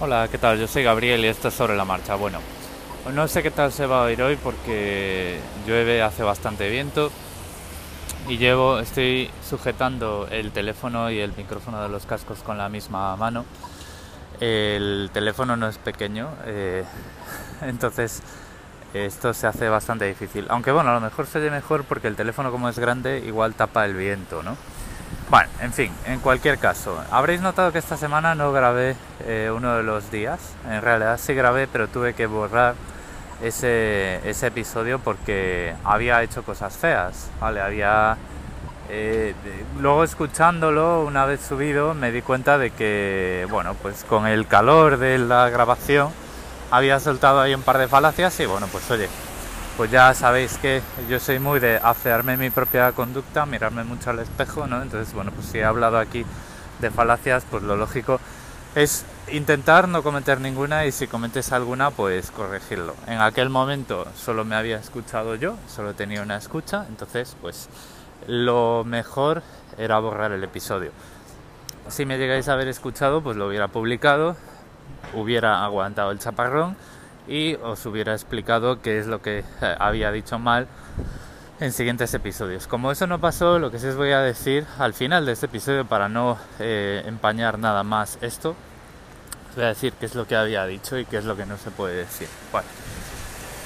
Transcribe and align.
Hola, 0.00 0.26
¿qué 0.28 0.38
tal? 0.38 0.58
Yo 0.58 0.66
soy 0.66 0.82
Gabriel 0.82 1.24
y 1.24 1.28
esto 1.28 1.48
es 1.48 1.54
sobre 1.54 1.76
la 1.76 1.84
marcha. 1.84 2.16
Bueno, 2.16 2.40
no 3.14 3.28
sé 3.28 3.44
qué 3.44 3.52
tal 3.52 3.70
se 3.70 3.86
va 3.86 4.00
a 4.00 4.04
oír 4.06 4.20
hoy 4.22 4.34
porque 4.34 5.38
llueve, 5.68 6.02
hace 6.02 6.24
bastante 6.24 6.68
viento 6.68 7.12
y 8.28 8.36
llevo, 8.36 8.80
estoy 8.80 9.30
sujetando 9.48 10.26
el 10.32 10.50
teléfono 10.50 11.12
y 11.12 11.20
el 11.20 11.32
micrófono 11.36 11.80
de 11.80 11.88
los 11.88 12.06
cascos 12.06 12.40
con 12.40 12.58
la 12.58 12.68
misma 12.68 13.14
mano. 13.14 13.44
El 14.40 15.10
teléfono 15.12 15.56
no 15.56 15.68
es 15.68 15.78
pequeño, 15.78 16.28
eh, 16.44 16.84
entonces 17.62 18.20
esto 18.94 19.32
se 19.32 19.46
hace 19.46 19.68
bastante 19.68 20.06
difícil. 20.06 20.46
Aunque 20.48 20.72
bueno, 20.72 20.90
a 20.90 20.94
lo 20.94 21.00
mejor 21.00 21.26
se 21.26 21.38
oye 21.38 21.52
mejor 21.52 21.84
porque 21.84 22.08
el 22.08 22.16
teléfono 22.16 22.50
como 22.50 22.68
es 22.68 22.80
grande 22.80 23.22
igual 23.24 23.54
tapa 23.54 23.84
el 23.84 23.94
viento, 23.94 24.42
¿no? 24.42 24.56
Bueno, 25.34 25.48
en 25.62 25.72
fin, 25.72 25.90
en 26.06 26.20
cualquier 26.20 26.58
caso, 26.58 26.96
habréis 27.10 27.40
notado 27.40 27.72
que 27.72 27.78
esta 27.80 27.96
semana 27.96 28.36
no 28.36 28.52
grabé 28.52 28.94
eh, 29.26 29.50
uno 29.52 29.76
de 29.76 29.82
los 29.82 30.08
días. 30.12 30.38
En 30.70 30.80
realidad 30.80 31.18
sí 31.20 31.34
grabé, 31.34 31.66
pero 31.66 31.88
tuve 31.88 32.14
que 32.14 32.26
borrar 32.26 32.76
ese, 33.42 34.20
episodio 34.46 35.00
porque 35.00 35.74
había 35.82 36.22
hecho 36.22 36.44
cosas 36.44 36.76
feas. 36.76 37.30
Vale, 37.40 37.60
había. 37.60 38.16
Eh, 38.88 39.34
luego 39.80 40.04
escuchándolo, 40.04 41.02
una 41.02 41.26
vez 41.26 41.40
subido, 41.40 41.94
me 41.94 42.12
di 42.12 42.22
cuenta 42.22 42.56
de 42.56 42.70
que, 42.70 43.44
bueno, 43.50 43.74
pues 43.82 44.04
con 44.04 44.28
el 44.28 44.46
calor 44.46 44.98
de 44.98 45.18
la 45.18 45.50
grabación 45.50 46.12
había 46.70 47.00
soltado 47.00 47.40
ahí 47.40 47.56
un 47.56 47.62
par 47.62 47.78
de 47.78 47.88
falacias 47.88 48.38
y, 48.38 48.46
bueno, 48.46 48.68
pues 48.70 48.88
oye, 48.88 49.08
pues 49.76 49.90
ya 49.90 50.14
sabéis 50.14 50.56
que 50.58 50.82
yo 51.08 51.18
soy 51.18 51.38
muy 51.38 51.58
de 51.58 51.78
afearme 51.82 52.36
mi 52.36 52.50
propia 52.50 52.92
conducta, 52.92 53.44
mirarme 53.44 53.84
mucho 53.84 54.10
al 54.10 54.20
espejo, 54.20 54.66
¿no? 54.66 54.80
Entonces, 54.82 55.12
bueno, 55.14 55.32
pues 55.32 55.46
si 55.46 55.58
he 55.58 55.64
hablado 55.64 55.98
aquí 55.98 56.24
de 56.80 56.90
falacias, 56.90 57.44
pues 57.50 57.62
lo 57.62 57.76
lógico 57.76 58.20
es 58.74 59.04
intentar 59.30 59.88
no 59.88 60.02
cometer 60.02 60.40
ninguna 60.40 60.84
y 60.84 60.92
si 60.92 61.06
cometes 61.06 61.52
alguna, 61.52 61.90
pues 61.90 62.30
corregirlo. 62.30 62.94
En 63.06 63.20
aquel 63.20 63.48
momento 63.48 64.06
solo 64.16 64.44
me 64.44 64.56
había 64.56 64.78
escuchado 64.78 65.34
yo, 65.36 65.56
solo 65.68 65.94
tenía 65.94 66.22
una 66.22 66.36
escucha, 66.36 66.86
entonces, 66.88 67.36
pues 67.40 67.68
lo 68.26 68.84
mejor 68.84 69.42
era 69.78 69.98
borrar 69.98 70.32
el 70.32 70.44
episodio. 70.44 70.92
Si 71.88 72.06
me 72.06 72.18
llegáis 72.18 72.48
a 72.48 72.54
haber 72.54 72.68
escuchado, 72.68 73.22
pues 73.22 73.36
lo 73.36 73.46
hubiera 73.48 73.68
publicado, 73.68 74.36
hubiera 75.14 75.64
aguantado 75.64 76.10
el 76.10 76.18
chaparrón 76.18 76.76
y 77.26 77.54
os 77.54 77.84
hubiera 77.86 78.12
explicado 78.12 78.80
qué 78.82 78.98
es 78.98 79.06
lo 79.06 79.22
que 79.22 79.38
eh, 79.38 79.76
había 79.78 80.10
dicho 80.12 80.38
mal 80.38 80.66
en 81.60 81.72
siguientes 81.72 82.12
episodios. 82.14 82.66
Como 82.66 82.90
eso 82.90 83.06
no 83.06 83.20
pasó, 83.20 83.58
lo 83.58 83.70
que 83.70 83.78
sí 83.78 83.86
os 83.86 83.96
voy 83.96 84.12
a 84.12 84.20
decir 84.20 84.66
al 84.78 84.92
final 84.94 85.24
de 85.24 85.32
este 85.32 85.46
episodio 85.46 85.84
para 85.84 86.08
no 86.08 86.38
eh, 86.58 87.02
empañar 87.06 87.58
nada 87.58 87.82
más 87.82 88.18
esto, 88.20 88.50
os 89.50 89.56
voy 89.56 89.64
a 89.64 89.68
decir 89.68 89.92
qué 89.98 90.06
es 90.06 90.14
lo 90.14 90.26
que 90.26 90.36
había 90.36 90.66
dicho 90.66 90.98
y 90.98 91.04
qué 91.04 91.18
es 91.18 91.24
lo 91.24 91.36
que 91.36 91.46
no 91.46 91.56
se 91.56 91.70
puede 91.70 91.96
decir. 91.96 92.28
Bueno, 92.52 92.66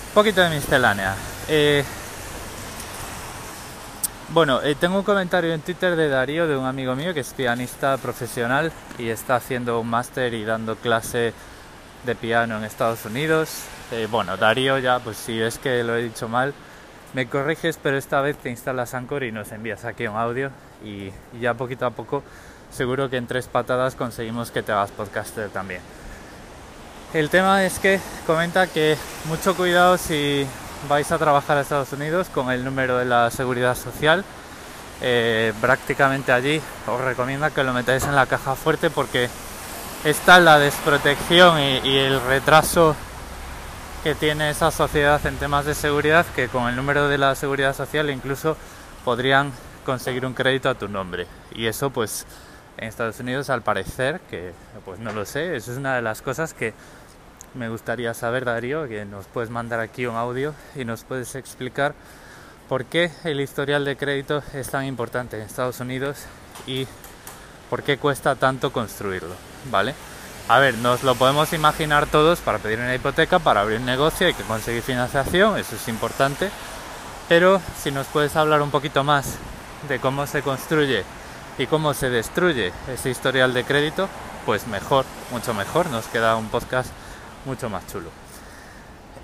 un 0.09 0.15
poquito 0.15 0.41
de 0.43 0.51
miscelánea. 0.51 1.15
Eh, 1.49 1.85
bueno, 4.31 4.61
tengo 4.79 4.99
un 4.99 5.05
comentario 5.05 5.55
en 5.55 5.63
Twitter 5.63 5.97
de 5.97 6.11
Darío, 6.11 6.47
de 6.47 6.55
un 6.55 6.67
amigo 6.67 6.95
mío 6.95 7.15
que 7.15 7.21
es 7.21 7.33
pianista 7.33 7.97
profesional 7.97 8.71
y 8.99 9.09
está 9.09 9.37
haciendo 9.37 9.81
un 9.81 9.89
máster 9.89 10.35
y 10.35 10.45
dando 10.45 10.77
clase 10.77 11.33
de 12.05 12.15
piano 12.15 12.59
en 12.59 12.65
Estados 12.65 13.05
Unidos. 13.05 13.65
Eh, 13.91 14.07
bueno, 14.11 14.37
Darío 14.37 14.79
ya, 14.79 14.99
pues 14.99 15.17
si 15.17 15.41
es 15.41 15.59
que 15.59 15.83
lo 15.85 15.97
he 15.97 16.03
dicho 16.03 16.29
mal, 16.29 16.55
me 17.15 17.27
corriges, 17.27 17.79
pero 17.83 17.97
esta 17.97 18.21
vez 18.21 18.37
te 18.37 18.51
instalas 18.51 18.95
Anchor 18.95 19.25
y 19.25 19.33
nos 19.33 19.51
envías 19.53 19.85
aquí 19.85 20.07
un 20.07 20.17
audio 20.17 20.51
y, 20.85 21.11
ya 21.41 21.55
poquito 21.55 21.87
a 21.87 21.91
poco 21.91 22.23
seguro 22.71 23.09
que 23.09 23.17
en 23.17 23.27
tres 23.27 23.49
patadas 23.49 23.95
conseguimos 23.95 24.51
que 24.51 24.63
te 24.63 24.73
hagas 24.73 24.91
podcaster 24.91 25.49
también. 25.49 25.81
El 27.15 27.31
tema 27.31 27.65
es 27.65 27.79
que 27.79 27.99
comenta 28.27 28.67
que 28.67 28.97
mucho 29.25 29.57
cuidado 29.57 29.97
si 29.97 30.47
vais 30.87 31.11
a 31.11 31.19
trabajar 31.19 31.57
a 31.57 31.63
Estados 31.63 31.93
Unidos 31.95 32.29
con 32.29 32.51
el 32.51 32.63
número 32.65 32.99
de 32.99 33.07
la 33.07 33.31
seguridad 33.31 33.75
social. 33.75 34.25
Eh, 35.01 35.55
prácticamente 35.61 36.33
allí 36.33 36.61
os 36.87 37.01
recomienda 37.01 37.51
que 37.51 37.63
lo 37.63 37.73
metáis 37.73 38.05
en 38.05 38.15
la 38.15 38.27
caja 38.27 38.55
fuerte 38.57 38.91
porque 38.91 39.31
está 40.05 40.39
la 40.41 40.59
desprotección 40.59 41.59
y, 41.61 41.99
el 41.99 42.21
retraso 42.23 42.95
que 44.03 44.15
tiene 44.15 44.51
esa 44.51 44.71
sociedad 44.71 45.25
en 45.27 45.37
temas 45.37 45.65
de 45.65 45.75
seguridad 45.75 46.25
que 46.37 46.49
con 46.49 46.69
el 46.69 46.77
número 46.77 47.09
de 47.09 47.19
la 47.19 47.35
seguridad 47.35 47.75
social 47.75 48.11
incluso 48.11 48.57
podrían 49.05 49.53
conseguir 49.85 50.25
un 50.25 50.35
crédito 50.35 50.71
a 50.71 50.75
tu 50.75 50.89
nombre. 50.89 51.27
Y 51.53 51.67
eso 51.67 51.91
pues 51.91 52.27
en 52.77 52.89
Estados 52.89 53.19
Unidos 53.19 53.51
al 53.51 53.63
parecer 53.63 54.21
que 54.31 54.53
pues 54.85 55.01
no 55.01 55.13
lo 55.13 55.25
sé. 55.25 55.57
Eso 55.57 55.73
es 55.73 55.79
una 55.79 55.97
de 55.97 56.03
las 56.03 56.23
cosas 56.23 56.55
que 56.55 56.75
me 57.55 57.69
gustaría 57.69 58.15
saber 58.15 58.45
Darío 58.45 58.87
que 58.87 59.05
nos 59.05 59.27
puedes 59.27 59.51
mandar 59.51 59.81
aquí 59.81 60.07
un 60.07 60.17
audio 60.17 60.55
y 60.77 60.85
nos 60.85 61.03
puedes 61.03 61.35
explicar 61.35 61.95
por 62.69 62.85
qué 62.85 63.11
el 63.25 63.41
historial 63.41 63.85
de 63.85 63.97
crédito 63.97 64.43
es 64.55 64.69
tan 64.71 64.85
importante 64.85 65.37
en 65.37 65.43
Estados 65.43 65.81
Unidos 65.81 66.27
y 66.67 66.87
por 67.71 67.83
qué 67.83 67.99
cuesta 67.99 68.35
tanto 68.35 68.73
construirlo 68.73 69.35
¿vale? 69.71 69.95
A 70.49 70.59
ver, 70.59 70.75
nos 70.79 71.03
lo 71.03 71.15
podemos 71.15 71.53
imaginar 71.53 72.07
todos 72.07 72.41
para 72.41 72.59
pedir 72.59 72.79
una 72.79 72.95
hipoteca, 72.95 73.39
para 73.39 73.61
abrir 73.61 73.81
un 73.81 73.85
negocio, 73.85 74.27
hay 74.27 74.33
que 74.33 74.45
conseguir 74.45 74.83
financiación, 74.83 75.59
eso 75.59 75.77
es 75.77 75.89
importante. 75.89 76.49
Pero 77.29 77.61
si 77.79 77.91
nos 77.91 78.07
puedes 78.07 78.35
hablar 78.35 78.63
un 78.63 78.71
poquito 78.71 79.05
más 79.05 79.35
de 79.89 79.99
cómo 79.99 80.27
se 80.27 80.41
construye 80.41 81.05
y 81.59 81.67
cómo 81.67 81.93
se 81.93 82.09
destruye 82.09 82.73
ese 82.91 83.11
historial 83.11 83.53
de 83.53 83.65
crédito, 83.65 84.09
pues 84.47 84.67
mejor, 84.67 85.05
mucho 85.31 85.53
mejor, 85.53 85.91
nos 85.91 86.07
queda 86.07 86.37
un 86.37 86.49
podcast 86.49 86.91
mucho 87.45 87.69
más 87.69 87.87
chulo. 87.87 88.09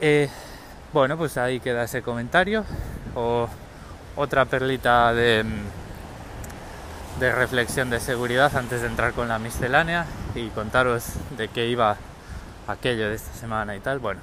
Eh, 0.02 0.28
bueno, 0.92 1.16
pues 1.16 1.38
ahí 1.38 1.60
queda 1.60 1.84
ese 1.84 2.02
comentario. 2.02 2.66
O 3.14 3.48
otra 4.16 4.44
perlita 4.44 5.14
de, 5.14 5.44
de 7.20 7.32
reflexión 7.32 7.90
de 7.90 8.00
seguridad 8.00 8.56
antes 8.56 8.80
de 8.80 8.88
entrar 8.88 9.12
con 9.12 9.28
la 9.28 9.38
miscelánea 9.38 10.06
y 10.34 10.48
contaros 10.48 11.04
de 11.36 11.48
qué 11.48 11.68
iba 11.68 11.96
aquello 12.66 13.08
de 13.08 13.14
esta 13.14 13.32
semana 13.34 13.76
y 13.76 13.80
tal. 13.80 13.98
Bueno, 13.98 14.20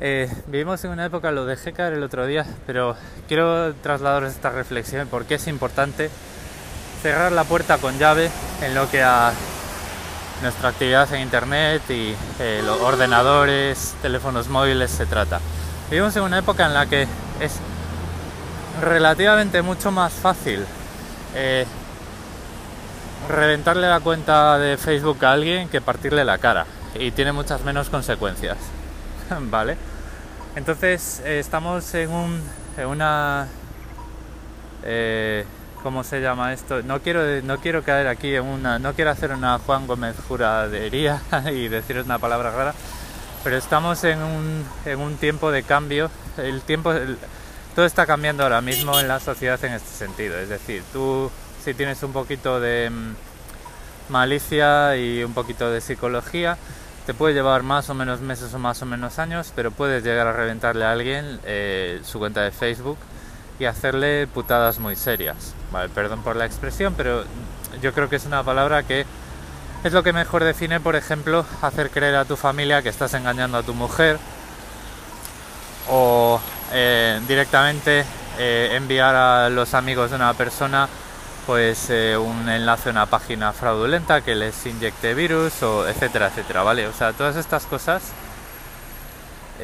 eh, 0.00 0.30
vivimos 0.46 0.84
en 0.84 0.90
una 0.90 1.06
época, 1.06 1.30
lo 1.30 1.46
dejé 1.46 1.72
caer 1.72 1.92
el 1.92 2.02
otro 2.02 2.26
día, 2.26 2.44
pero 2.66 2.96
quiero 3.28 3.74
trasladaros 3.74 4.32
esta 4.32 4.50
reflexión 4.50 5.08
porque 5.08 5.34
es 5.34 5.46
importante 5.46 6.10
cerrar 7.02 7.32
la 7.32 7.44
puerta 7.44 7.78
con 7.78 7.98
llave 7.98 8.30
en 8.62 8.74
lo 8.74 8.90
que 8.90 9.02
a 9.02 9.32
nuestra 10.42 10.70
actividad 10.70 11.12
en 11.12 11.20
internet 11.20 11.82
y 11.90 12.14
eh, 12.38 12.62
los 12.64 12.80
ordenadores, 12.80 13.94
teléfonos 14.02 14.48
móviles 14.48 14.90
se 14.90 15.06
trata. 15.06 15.40
Vivimos 15.90 16.16
en 16.16 16.22
una 16.22 16.38
época 16.38 16.66
en 16.66 16.74
la 16.74 16.86
que 16.86 17.02
es 17.40 17.56
relativamente 18.80 19.60
mucho 19.62 19.90
más 19.90 20.12
fácil 20.12 20.64
eh, 21.34 21.66
reventarle 23.28 23.88
la 23.88 24.00
cuenta 24.00 24.58
de 24.58 24.76
Facebook 24.76 25.24
a 25.24 25.32
alguien 25.32 25.68
que 25.68 25.80
partirle 25.80 26.24
la 26.24 26.38
cara 26.38 26.66
y 26.94 27.10
tiene 27.12 27.32
muchas 27.32 27.62
menos 27.64 27.88
consecuencias. 27.90 28.58
¿Vale? 29.40 29.76
Entonces 30.56 31.22
eh, 31.24 31.38
estamos 31.38 31.94
en, 31.94 32.10
un, 32.10 32.42
en 32.76 32.86
una... 32.86 33.46
Eh, 34.82 35.44
¿Cómo 35.82 36.04
se 36.04 36.20
llama 36.20 36.52
esto? 36.52 36.82
No 36.82 37.00
quiero, 37.00 37.22
no 37.42 37.58
quiero 37.58 37.82
caer 37.82 38.08
aquí 38.08 38.34
en 38.34 38.44
una... 38.44 38.78
No 38.78 38.92
quiero 38.92 39.10
hacer 39.10 39.32
una 39.32 39.58
Juan 39.58 39.86
Gómez 39.86 40.16
juradería 40.28 41.22
y 41.52 41.68
deciros 41.68 42.04
una 42.04 42.18
palabra 42.18 42.50
rara, 42.50 42.74
pero 43.44 43.56
estamos 43.56 44.02
en 44.04 44.22
un, 44.22 44.64
en 44.84 45.00
un 45.00 45.16
tiempo 45.16 45.50
de 45.50 45.62
cambio. 45.62 46.10
El 46.36 46.60
tiempo... 46.62 46.92
todo 47.74 47.84
está 47.84 48.06
cambiando 48.06 48.42
ahora 48.42 48.60
mismo 48.60 48.98
en 48.98 49.08
la 49.08 49.20
sociedad 49.20 49.62
en 49.64 49.72
este 49.72 49.90
sentido. 49.90 50.38
Es 50.38 50.48
decir, 50.48 50.82
tú 50.92 51.30
si 51.62 51.74
tienes 51.74 52.02
un 52.02 52.12
poquito 52.12 52.60
de 52.60 52.90
mm, 52.90 54.12
malicia 54.12 54.96
y 54.96 55.22
un 55.22 55.34
poquito 55.34 55.70
de 55.70 55.80
psicología, 55.80 56.56
te 57.06 57.14
puede 57.14 57.34
llevar 57.34 57.62
más 57.62 57.90
o 57.90 57.94
menos 57.94 58.20
meses 58.20 58.52
o 58.54 58.58
más 58.58 58.82
o 58.82 58.86
menos 58.86 59.18
años, 59.18 59.52
pero 59.54 59.70
puedes 59.70 60.04
llegar 60.04 60.26
a 60.26 60.32
reventarle 60.32 60.84
a 60.84 60.92
alguien 60.92 61.40
eh, 61.44 62.00
su 62.04 62.18
cuenta 62.18 62.42
de 62.42 62.50
Facebook 62.50 62.98
y 63.58 63.64
hacerle 63.66 64.26
putadas 64.26 64.78
muy 64.78 64.96
serias. 64.96 65.54
Perdón 65.94 66.22
por 66.22 66.36
la 66.36 66.46
expresión, 66.46 66.94
pero 66.96 67.24
yo 67.82 67.92
creo 67.92 68.08
que 68.08 68.16
es 68.16 68.26
una 68.26 68.42
palabra 68.42 68.82
que 68.82 69.04
es 69.84 69.92
lo 69.92 70.02
que 70.02 70.12
mejor 70.12 70.44
define, 70.44 70.80
por 70.80 70.96
ejemplo, 70.96 71.44
hacer 71.62 71.90
creer 71.90 72.16
a 72.16 72.24
tu 72.24 72.36
familia 72.36 72.82
que 72.82 72.88
estás 72.88 73.14
engañando 73.14 73.58
a 73.58 73.62
tu 73.62 73.74
mujer 73.74 74.18
o 75.88 76.40
eh, 76.72 77.20
directamente 77.26 78.04
eh, 78.38 78.70
enviar 78.74 79.14
a 79.16 79.50
los 79.50 79.74
amigos 79.74 80.10
de 80.10 80.16
una 80.16 80.34
persona 80.34 80.88
pues 81.46 81.90
eh, 81.90 82.16
un 82.16 82.48
enlace 82.48 82.90
a 82.90 82.92
una 82.92 83.06
página 83.06 83.52
fraudulenta 83.52 84.20
que 84.20 84.36
les 84.36 84.66
inyecte 84.66 85.14
virus 85.14 85.64
o 85.64 85.88
etcétera, 85.88 86.28
etcétera, 86.28 86.62
¿vale? 86.62 86.86
O 86.86 86.92
sea, 86.92 87.12
todas 87.12 87.34
estas 87.34 87.66
cosas 87.66 88.02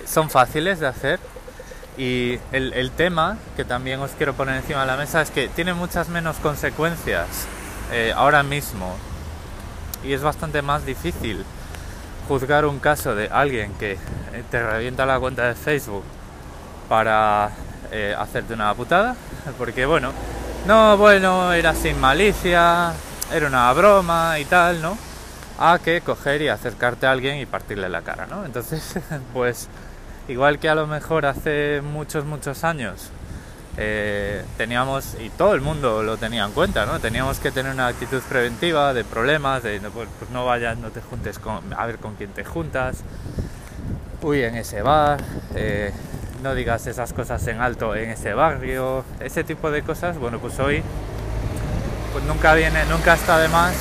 son 0.04 0.30
fáciles 0.30 0.80
de 0.80 0.88
hacer 0.88 1.20
y 1.96 2.40
el, 2.50 2.90
tema 2.90 3.38
que 3.56 3.64
también 3.64 4.00
os 4.00 4.10
quiero 4.10 4.34
poner 4.34 4.56
encima 4.56 4.80
de 4.80 4.86
la 4.86 4.96
mesa 4.96 5.22
es 5.22 5.30
que 5.30 5.48
tiene 5.48 5.74
muchas 5.74 6.08
menos 6.08 6.36
consecuencias 6.36 7.46
ahora 8.14 8.42
mismo 8.42 8.94
y 10.04 10.12
es 10.12 10.20
bastante 10.20 10.60
más 10.60 10.84
difícil 10.84 11.44
juzgar 12.28 12.66
un 12.66 12.80
caso 12.80 13.14
de 13.14 13.28
alguien 13.28 13.72
que 13.74 13.96
te 14.50 14.62
revienta 14.62 15.06
la 15.06 15.18
cuenta 15.18 15.48
de 15.48 15.54
Facebook 15.54 16.04
para 16.88 17.50
eh, 17.90 18.14
hacerte 18.16 18.54
una 18.54 18.74
putada, 18.74 19.16
porque 19.58 19.86
bueno, 19.86 20.12
no, 20.66 20.96
bueno, 20.96 21.52
era 21.52 21.74
sin 21.74 22.00
malicia, 22.00 22.92
era 23.32 23.46
una 23.46 23.72
broma 23.72 24.38
y 24.38 24.44
tal, 24.44 24.82
¿no? 24.82 24.98
A 25.58 25.78
que 25.78 26.00
coger 26.00 26.42
y 26.42 26.48
acercarte 26.48 27.06
a 27.06 27.12
alguien 27.12 27.38
y 27.38 27.46
partirle 27.46 27.88
la 27.88 28.02
cara, 28.02 28.26
¿no? 28.26 28.44
Entonces, 28.44 28.98
pues, 29.32 29.68
igual 30.28 30.58
que 30.58 30.68
a 30.68 30.74
lo 30.74 30.86
mejor 30.86 31.26
hace 31.26 31.80
muchos, 31.82 32.24
muchos 32.24 32.64
años 32.64 33.10
eh, 33.78 34.42
teníamos, 34.56 35.16
y 35.20 35.28
todo 35.30 35.54
el 35.54 35.60
mundo 35.60 36.02
lo 36.02 36.16
tenía 36.16 36.44
en 36.44 36.52
cuenta, 36.52 36.86
¿no? 36.86 36.98
Teníamos 36.98 37.38
que 37.38 37.50
tener 37.50 37.72
una 37.72 37.88
actitud 37.88 38.22
preventiva 38.28 38.94
de 38.94 39.04
problemas, 39.04 39.62
de 39.62 39.80
pues, 39.80 40.08
pues 40.18 40.30
no 40.30 40.46
vayas, 40.46 40.78
no 40.78 40.90
te 40.90 41.00
juntes 41.02 41.38
con, 41.38 41.74
a 41.74 41.84
ver 41.86 41.98
con 41.98 42.14
quién 42.14 42.30
te 42.30 42.44
juntas, 42.44 42.98
uy 44.22 44.42
en 44.42 44.56
ese 44.56 44.80
bar, 44.80 45.22
eh, 45.54 45.92
no 46.42 46.54
digas 46.54 46.86
esas 46.86 47.12
cosas 47.12 47.46
en 47.46 47.60
alto 47.60 47.94
en 47.94 48.10
ese 48.10 48.34
barrio, 48.34 49.04
ese 49.20 49.44
tipo 49.44 49.70
de 49.70 49.82
cosas, 49.82 50.18
bueno, 50.18 50.38
pues 50.38 50.58
hoy 50.58 50.82
pues 52.12 52.24
nunca 52.24 52.54
viene, 52.54 52.84
nunca 52.86 53.14
está 53.14 53.38
de 53.38 53.48
más 53.48 53.74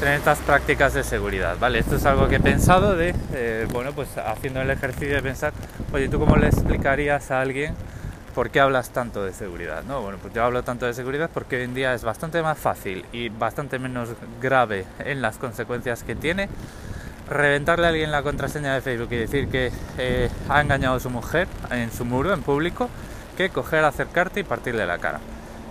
tener 0.00 0.14
estas 0.18 0.38
prácticas 0.38 0.92
de 0.94 1.04
seguridad, 1.04 1.56
¿vale? 1.58 1.78
Esto 1.78 1.96
es 1.96 2.04
algo 2.04 2.28
que 2.28 2.36
he 2.36 2.40
pensado 2.40 2.96
de, 2.96 3.14
eh, 3.32 3.66
bueno, 3.72 3.92
pues 3.92 4.08
haciendo 4.18 4.60
el 4.60 4.70
ejercicio 4.70 5.14
de 5.14 5.22
pensar, 5.22 5.52
oye, 5.92 6.08
¿tú 6.08 6.18
cómo 6.18 6.36
le 6.36 6.48
explicarías 6.48 7.30
a 7.30 7.40
alguien 7.40 7.74
por 8.34 8.50
qué 8.50 8.60
hablas 8.60 8.90
tanto 8.90 9.24
de 9.24 9.32
seguridad? 9.32 9.84
No, 9.84 10.02
bueno, 10.02 10.18
pues 10.20 10.34
yo 10.34 10.42
hablo 10.42 10.64
tanto 10.64 10.86
de 10.86 10.94
seguridad 10.94 11.30
porque 11.32 11.56
hoy 11.56 11.62
en 11.62 11.74
día 11.74 11.94
es 11.94 12.02
bastante 12.02 12.42
más 12.42 12.58
fácil 12.58 13.06
y 13.12 13.28
bastante 13.28 13.78
menos 13.78 14.10
grave 14.40 14.84
en 14.98 15.22
las 15.22 15.38
consecuencias 15.38 16.02
que 16.02 16.16
tiene 16.16 16.48
reventarle 17.28 17.86
a 17.86 17.88
alguien 17.90 18.10
la 18.10 18.22
contraseña 18.22 18.74
de 18.74 18.80
Facebook 18.80 19.08
y 19.12 19.16
decir 19.16 19.48
que 19.48 19.72
eh, 19.98 20.30
ha 20.48 20.60
engañado 20.60 20.96
a 20.96 21.00
su 21.00 21.10
mujer 21.10 21.48
en 21.70 21.90
su 21.92 22.04
muro, 22.04 22.32
en 22.32 22.42
público, 22.42 22.88
que 23.36 23.50
coger, 23.50 23.84
acercarte 23.84 24.40
y 24.40 24.44
partirle 24.44 24.86
la 24.86 24.98
cara. 24.98 25.20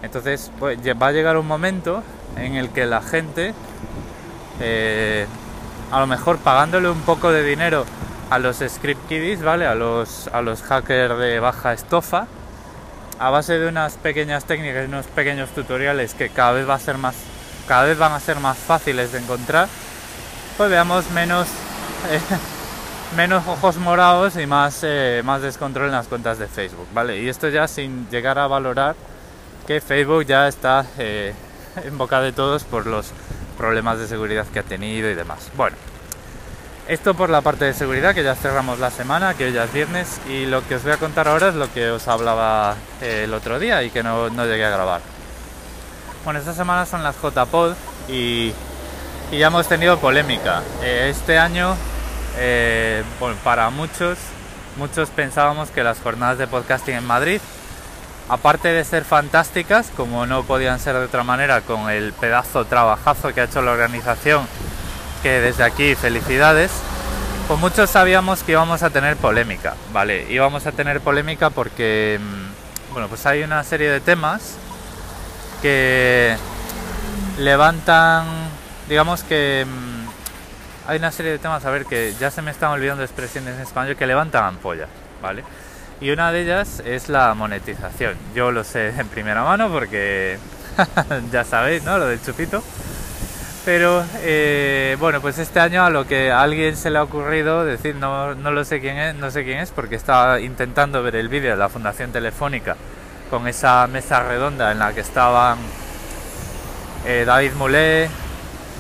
Entonces 0.02 0.52
pues, 0.60 0.78
va 0.80 1.08
a 1.08 1.12
llegar 1.12 1.38
un 1.38 1.48
momento 1.48 2.04
en 2.38 2.56
el 2.56 2.70
que 2.70 2.86
la 2.86 3.02
gente, 3.02 3.54
eh, 4.60 5.26
a 5.92 6.00
lo 6.00 6.08
mejor 6.08 6.40
pagándole 6.40 6.90
un 6.90 7.02
poco 7.02 7.32
de 7.32 7.44
dinero 7.44 7.86
a 8.30 8.40
los 8.40 8.58
script 8.58 9.08
kiddies, 9.08 9.44
¿vale? 9.44 9.66
A 9.68 9.76
los, 9.76 10.28
a 10.34 10.42
los 10.42 10.62
hackers 10.64 11.18
de 11.20 11.40
baja 11.40 11.74
estofa, 11.74 12.28
a 13.20 13.30
base 13.30 13.60
de 13.60 13.68
unas 13.68 13.94
pequeñas 13.98 14.46
técnicas 14.46 14.88
unos 14.88 15.06
pequeños 15.06 15.50
tutoriales 15.52 16.14
que 16.14 16.30
cada 16.30 16.54
vez 16.54 16.68
va 16.68 16.76
a 16.76 16.80
ser 16.80 16.98
más, 16.98 17.16
cada 17.68 17.84
vez 17.84 17.98
van 17.98 18.12
a 18.12 18.20
ser 18.20 18.40
más 18.40 18.58
fáciles 18.58 19.12
de 19.12 19.20
encontrar, 19.20 19.68
pues 20.58 20.70
veamos 20.70 21.10
menos, 21.12 21.48
eh, 22.10 22.20
menos 23.16 23.48
ojos 23.48 23.78
morados 23.78 24.36
y 24.38 24.46
más, 24.46 24.80
eh, 24.84 25.22
más 25.24 25.42
descontrol 25.42 25.88
en 25.88 25.94
las 25.94 26.08
cuentas 26.08 26.38
de 26.38 26.48
Facebook, 26.48 26.88
¿vale? 26.94 27.22
Y 27.22 27.30
esto 27.30 27.50
ya 27.50 27.68
sin 27.68 28.08
llegar 28.10 28.38
a 28.40 28.48
valorar 28.48 28.96
que 29.68 29.82
Facebook 29.82 30.26
ya 30.26 30.48
está 30.48 30.86
eh, 30.98 31.34
en 31.84 31.98
boca 31.98 32.22
de 32.22 32.32
todos 32.32 32.64
por 32.64 32.86
los 32.86 33.12
problemas 33.58 34.00
de 34.00 34.08
seguridad 34.08 34.46
que 34.48 34.60
ha 34.60 34.64
tenido 34.64 35.10
y 35.10 35.16
demás. 35.16 35.50
Bueno, 35.56 35.76
esto 36.88 37.14
por 37.14 37.30
la 37.30 37.42
parte 37.42 37.66
de 37.66 37.74
seguridad, 37.74 38.14
que 38.14 38.24
ya 38.24 38.36
cerramos 38.36 38.80
la 38.80 38.92
semana, 38.92 39.36
que 39.36 39.46
hoy 39.46 39.54
ya 39.54 39.64
es 39.64 39.74
viernes, 39.74 40.20
y 40.28 40.46
lo 40.46 40.68
que 40.68 40.76
os 40.76 40.84
voy 40.84 40.92
a 40.92 40.98
contar 40.98 41.28
ahora 41.28 41.50
es 41.50 41.56
lo 41.56 41.72
que 41.72 41.90
os 41.90 42.08
hablaba 42.08 42.76
el 43.02 43.34
otro 43.34 43.58
día 43.58 43.84
y 43.84 43.90
que 43.90 44.04
no, 44.04 44.30
no 44.30 44.46
llegué 44.46 44.66
a 44.66 44.70
grabar. 44.70 45.02
Bueno, 46.26 46.40
esta 46.40 46.54
semana 46.54 46.86
son 46.86 47.04
las 47.04 47.16
JPod 47.22 47.74
y 48.10 48.54
y 49.34 49.40
ya 49.40 49.48
hemos 49.48 49.68
tenido 49.68 49.98
polémica. 49.98 50.62
Eh, 50.84 51.08
este 51.10 51.40
año, 51.40 51.76
eh, 52.38 53.04
para 53.44 53.72
muchos, 53.72 54.20
muchos 54.78 55.10
pensábamos 55.10 55.72
que 55.72 55.84
las 55.84 56.00
jornadas 56.00 56.38
de 56.38 56.46
podcasting 56.46 56.94
en 56.98 57.04
Madrid, 57.04 57.42
aparte 58.30 58.68
de 58.68 58.84
ser 58.84 59.04
fantásticas, 59.04 59.92
como 59.98 60.28
no 60.28 60.44
podían 60.44 60.80
ser 60.80 60.94
de 60.98 61.06
otra 61.06 61.24
manera, 61.24 61.62
con 61.62 61.90
el 61.90 62.14
pedazo 62.14 62.66
trabajazo 62.66 63.34
que 63.34 63.42
ha 63.42 63.46
hecho 63.46 63.64
la 63.64 63.72
organización, 63.72 64.46
que 65.24 65.42
desde 65.42 65.64
aquí 65.64 65.96
felicidades, 65.96 66.70
pues 67.48 67.60
muchos 67.60 67.90
sabíamos 67.90 68.44
que 68.44 68.52
íbamos 68.52 68.84
a 68.84 68.92
tener 68.92 69.18
polémica, 69.18 69.74
¿vale? 69.92 70.32
Íbamos 70.32 70.68
a 70.68 70.74
tener 70.74 71.02
polémica 71.02 71.50
porque, 71.50 72.20
mm, 72.22 72.94
bueno, 72.94 73.08
pues 73.08 73.26
hay 73.26 73.42
una 73.42 73.64
serie 73.64 73.90
de 73.90 74.00
temas 74.00 74.58
que 75.64 76.38
levantan 77.40 78.53
digamos 78.88 79.24
que 79.24 79.66
mm, 79.66 80.90
hay 80.90 80.98
una 80.98 81.12
serie 81.12 81.32
de 81.32 81.40
temas, 81.40 81.66
a 81.66 81.72
ver, 81.72 81.86
que 81.86 82.14
ya 82.20 82.32
se 82.32 82.42
me 82.42 82.52
están 82.52 82.72
olvidando 82.72 83.04
expresiones 83.04 83.56
en 83.56 83.62
español 83.62 83.96
que 83.96 84.06
levantan 84.06 84.44
ampollas, 84.44 84.90
¿vale? 85.22 85.44
Y 86.02 86.12
una 86.12 86.32
de 86.32 86.42
ellas 86.42 86.82
es 86.86 87.08
la 87.08 87.34
monetización. 87.34 88.18
Yo 88.36 88.52
lo 88.52 88.64
sé 88.64 88.90
en 88.90 89.08
primera 89.08 89.44
mano 89.44 89.70
porque 89.70 90.38
ya 91.32 91.46
sabéis, 91.46 91.84
¿no? 91.84 91.98
Lo 91.98 92.08
del 92.08 92.22
chupito. 92.22 92.62
Pero 93.64 94.04
eh, 94.18 94.98
bueno, 95.00 95.22
pues 95.22 95.38
este 95.38 95.62
año 95.62 95.86
a 95.86 95.90
lo 95.90 96.06
que 96.06 96.32
a 96.32 96.42
alguien 96.42 96.76
se 96.76 96.90
le 96.90 96.98
ha 96.98 97.04
ocurrido 97.04 97.64
decir, 97.64 97.96
no, 97.96 98.36
no 98.36 98.52
lo 98.52 98.66
sé 98.66 98.82
quién 98.82 98.98
es, 98.98 99.16
no 99.16 99.32
sé 99.32 99.46
quién 99.46 99.60
es, 99.60 99.72
porque 99.72 99.96
estaba 99.96 100.42
intentando 100.42 101.02
ver 101.02 101.16
el 101.16 101.30
vídeo 101.30 101.52
de 101.52 101.58
la 101.58 101.70
Fundación 101.70 102.12
Telefónica 102.12 102.76
con 103.30 103.48
esa 103.48 103.88
mesa 103.88 104.22
redonda 104.22 104.74
en 104.74 104.80
la 104.80 104.94
que 104.94 105.00
estaban 105.00 105.58
eh, 107.06 107.24
David 107.26 107.54
Moulet, 107.54 108.10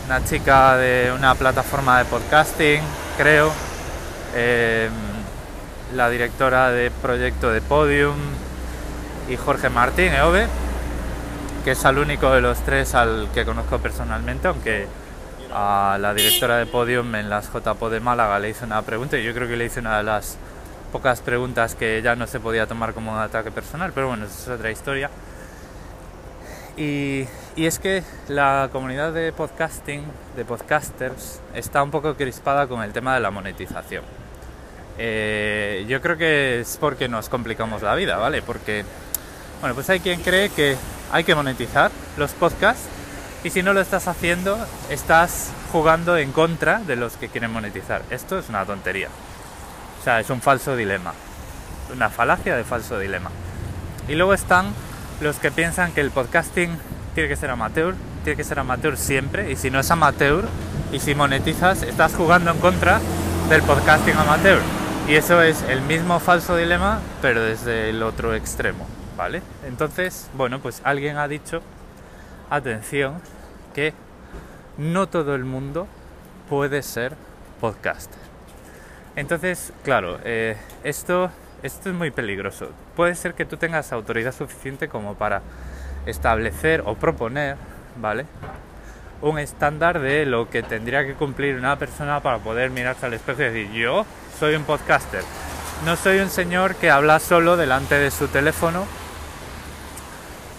una 0.05 0.23
chica 0.23 0.77
de 0.77 1.13
una 1.15 1.35
plataforma 1.35 1.99
de 1.99 2.05
podcasting, 2.05 2.81
creo, 3.17 3.51
em, 4.35 4.91
la 5.95 6.09
directora 6.09 6.71
de 6.71 6.91
proyecto 6.91 7.51
de 7.51 7.61
Podium 7.61 8.15
y 9.29 9.37
Jorge 9.37 9.69
Martín, 9.69 10.13
EOBE, 10.13 10.47
que 11.63 11.71
es 11.71 11.85
el 11.85 11.97
único 11.97 12.31
de 12.31 12.41
los 12.41 12.59
tres 12.59 12.95
al 12.95 13.29
que 13.33 13.45
conozco 13.45 13.79
personalmente, 13.79 14.47
aunque 14.47 14.87
a 15.53 15.97
la 16.01 16.13
directora 16.13 16.57
de 16.57 16.65
Podium 16.65 17.15
en 17.15 17.29
las 17.29 17.51
JPO 17.53 17.89
de 17.89 17.99
Málaga 17.99 18.39
le 18.39 18.49
hice 18.49 18.65
una 18.65 18.81
pregunta 18.81 19.17
y 19.17 19.23
yo 19.23 19.33
creo 19.33 19.47
que 19.47 19.55
le 19.55 19.65
hice 19.65 19.79
una 19.79 19.97
de 19.97 20.03
las 20.03 20.37
pocas 20.91 21.21
preguntas 21.21 21.75
que 21.75 22.01
ya 22.01 22.15
no 22.15 22.27
se 22.27 22.39
podía 22.39 22.67
tomar 22.67 22.93
como 22.93 23.13
un 23.13 23.19
ataque 23.19 23.51
personal, 23.51 23.91
pero 23.93 24.09
bueno, 24.09 24.25
esa 24.25 24.53
es 24.53 24.59
otra 24.59 24.71
historia. 24.71 25.09
Y, 26.75 27.27
es 27.55 27.77
que 27.77 28.03
la 28.27 28.69
comunidad 28.71 29.13
de 29.13 29.31
podcasting, 29.31 30.03
de 30.35 30.43
podcasters, 30.43 31.39
está 31.53 31.83
un 31.83 31.91
poco 31.91 32.15
crispada 32.15 32.67
con 32.67 32.81
el 32.81 32.91
tema 32.93 33.13
de 33.13 33.19
la 33.19 33.29
monetización. 33.29 34.03
Eh, 34.97 35.85
yo 35.87 36.01
creo 36.01 36.17
que 36.17 36.61
es 36.61 36.77
porque 36.77 37.07
nos 37.07 37.29
complicamos 37.29 37.81
la 37.83 37.93
vida, 37.95 38.17
¿vale? 38.17 38.41
Porque, 38.41 38.85
bueno, 39.61 39.75
pues 39.75 39.89
hay 39.89 39.99
quien 39.99 40.21
cree 40.21 40.49
que 40.49 40.75
hay 41.11 41.23
que 41.23 41.35
monetizar 41.35 41.91
los 42.17 42.31
podcasts 42.31 42.87
y 43.43 43.49
si 43.51 43.61
no 43.61 43.73
lo 43.73 43.81
estás 43.81 44.07
haciendo, 44.07 44.57
estás 44.89 45.51
jugando 45.71 46.17
en 46.17 46.31
contra 46.31 46.79
de 46.79 46.95
los 46.95 47.17
que 47.17 47.27
quieren 47.27 47.51
monetizar. 47.51 48.01
Esto 48.09 48.39
es 48.39 48.49
una 48.49 48.65
tontería. 48.65 49.09
O 49.99 50.03
sea, 50.03 50.19
es 50.19 50.29
un 50.29 50.41
falso 50.41 50.75
dilema. 50.75 51.13
Una 51.93 52.09
falacia 52.09 52.55
de 52.55 52.63
falso 52.63 52.97
dilema. 52.97 53.29
Y 54.07 54.15
luego 54.15 54.33
están 54.33 54.73
los 55.23 55.37
que 55.39 55.51
piensan 55.51 55.93
que 55.93 56.01
el 56.01 56.11
podcasting 56.11 56.77
tiene 57.15 57.29
que 57.29 57.37
ser 57.37 57.49
amateur, 57.49 57.95
tiene 58.23 58.35
que 58.35 58.43
ser 58.43 58.59
amateur 58.59 58.97
siempre, 58.97 59.51
y 59.51 59.55
si 59.55 59.71
no 59.71 59.79
es 59.79 59.89
amateur 59.89 60.43
y 60.91 60.99
si 60.99 61.15
monetizas, 61.15 61.81
estás 61.81 62.13
jugando 62.13 62.51
en 62.51 62.57
contra 62.57 62.99
del 63.49 63.63
podcasting 63.63 64.15
amateur. 64.15 64.59
Y 65.07 65.15
eso 65.15 65.41
es 65.41 65.63
el 65.63 65.81
mismo 65.81 66.19
falso 66.19 66.57
dilema, 66.57 66.99
pero 67.21 67.41
desde 67.41 67.89
el 67.89 68.03
otro 68.03 68.35
extremo, 68.35 68.85
¿vale? 69.17 69.41
Entonces, 69.65 70.29
bueno, 70.35 70.59
pues 70.59 70.81
alguien 70.83 71.17
ha 71.17 71.27
dicho, 71.27 71.61
atención, 72.49 73.21
que 73.73 73.93
no 74.77 75.07
todo 75.07 75.35
el 75.35 75.45
mundo 75.45 75.87
puede 76.49 76.83
ser 76.83 77.15
podcaster. 77.61 78.22
Entonces, 79.15 79.73
claro, 79.83 80.19
eh, 80.23 80.57
esto 80.83 81.31
esto 81.63 81.89
es 81.89 81.95
muy 81.95 82.11
peligroso. 82.11 82.67
Puede 82.93 83.15
ser 83.15 83.35
que 83.35 83.45
tú 83.45 83.55
tengas 83.55 83.93
autoridad 83.93 84.33
suficiente 84.33 84.89
como 84.89 85.15
para 85.15 85.41
establecer 86.05 86.83
o 86.85 86.95
proponer, 86.95 87.55
¿vale? 87.95 88.25
Un 89.21 89.39
estándar 89.39 90.01
de 90.01 90.25
lo 90.25 90.49
que 90.49 90.61
tendría 90.61 91.05
que 91.05 91.13
cumplir 91.13 91.55
una 91.55 91.79
persona 91.79 92.19
para 92.19 92.39
poder 92.39 92.69
mirarse 92.69 93.05
al 93.05 93.13
espejo 93.13 93.41
y 93.41 93.45
decir, 93.45 93.71
yo 93.71 94.05
soy 94.37 94.55
un 94.55 94.65
podcaster. 94.65 95.21
No 95.85 95.95
soy 95.95 96.19
un 96.19 96.29
señor 96.29 96.75
que 96.75 96.91
habla 96.91 97.19
solo 97.19 97.55
delante 97.55 97.95
de 97.95 98.11
su 98.11 98.27
teléfono 98.27 98.85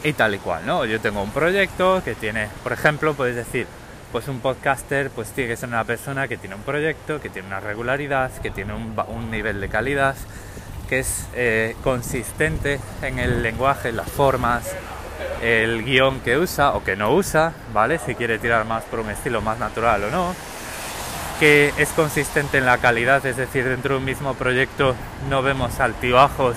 y 0.03 0.15
tal 0.15 0.35
y 0.35 0.39
cual, 0.39 0.65
¿no? 0.65 0.87
Yo 0.87 1.01
tengo 1.03 1.23
un 1.23 1.33
proyecto 1.33 2.01
que 2.03 2.15
tiene, 2.15 2.49
por 2.63 2.73
ejemplo, 2.73 3.13
puedes 3.13 3.37
decir, 3.37 3.67
pues 4.15 4.29
un 4.29 4.39
podcaster 4.39 5.11
pues 5.11 5.31
tiene 5.31 5.51
que 5.51 5.57
ser 5.57 5.71
una 5.71 5.83
persona 5.83 6.29
que 6.29 6.37
tiene 6.37 6.55
un 6.55 6.63
proyecto, 6.63 7.21
que 7.21 7.31
tiene 7.31 7.49
una 7.49 7.59
regularidad, 7.59 8.31
que 8.31 8.53
tiene 8.53 8.73
un, 8.73 9.31
nivel 9.33 9.61
de 9.61 9.69
calidad, 9.69 10.15
que 10.89 11.01
es 11.01 11.27
eh, 11.35 11.75
consistente 11.83 12.79
en 13.03 13.19
el 13.19 13.43
lenguaje, 13.43 13.91
las 13.91 14.09
formas, 14.09 14.73
el 15.43 15.85
guion 15.85 16.21
que 16.21 16.39
usa 16.39 16.75
o 16.75 16.85
que 16.85 16.95
no 16.95 17.13
usa, 17.13 17.55
¿vale? 17.73 17.99
Si 17.99 18.15
quiere 18.15 18.39
tirar 18.39 18.65
más 18.67 18.85
por 18.85 19.01
un 19.01 19.11
estilo 19.11 19.41
más 19.41 19.59
natural 19.59 20.05
o 20.05 20.11
no. 20.13 20.37
que 21.41 21.73
es 21.77 21.89
consistente 21.89 22.59
en 22.59 22.67
la 22.67 22.79
calidad, 22.79 23.27
es 23.27 23.37
decir, 23.37 23.65
dentro 23.65 23.95
de 23.95 23.99
un 23.99 24.05
mismo 24.05 24.35
proyecto 24.35 24.95
no 25.29 25.43
vemos 25.43 25.81
altibajos. 25.81 26.55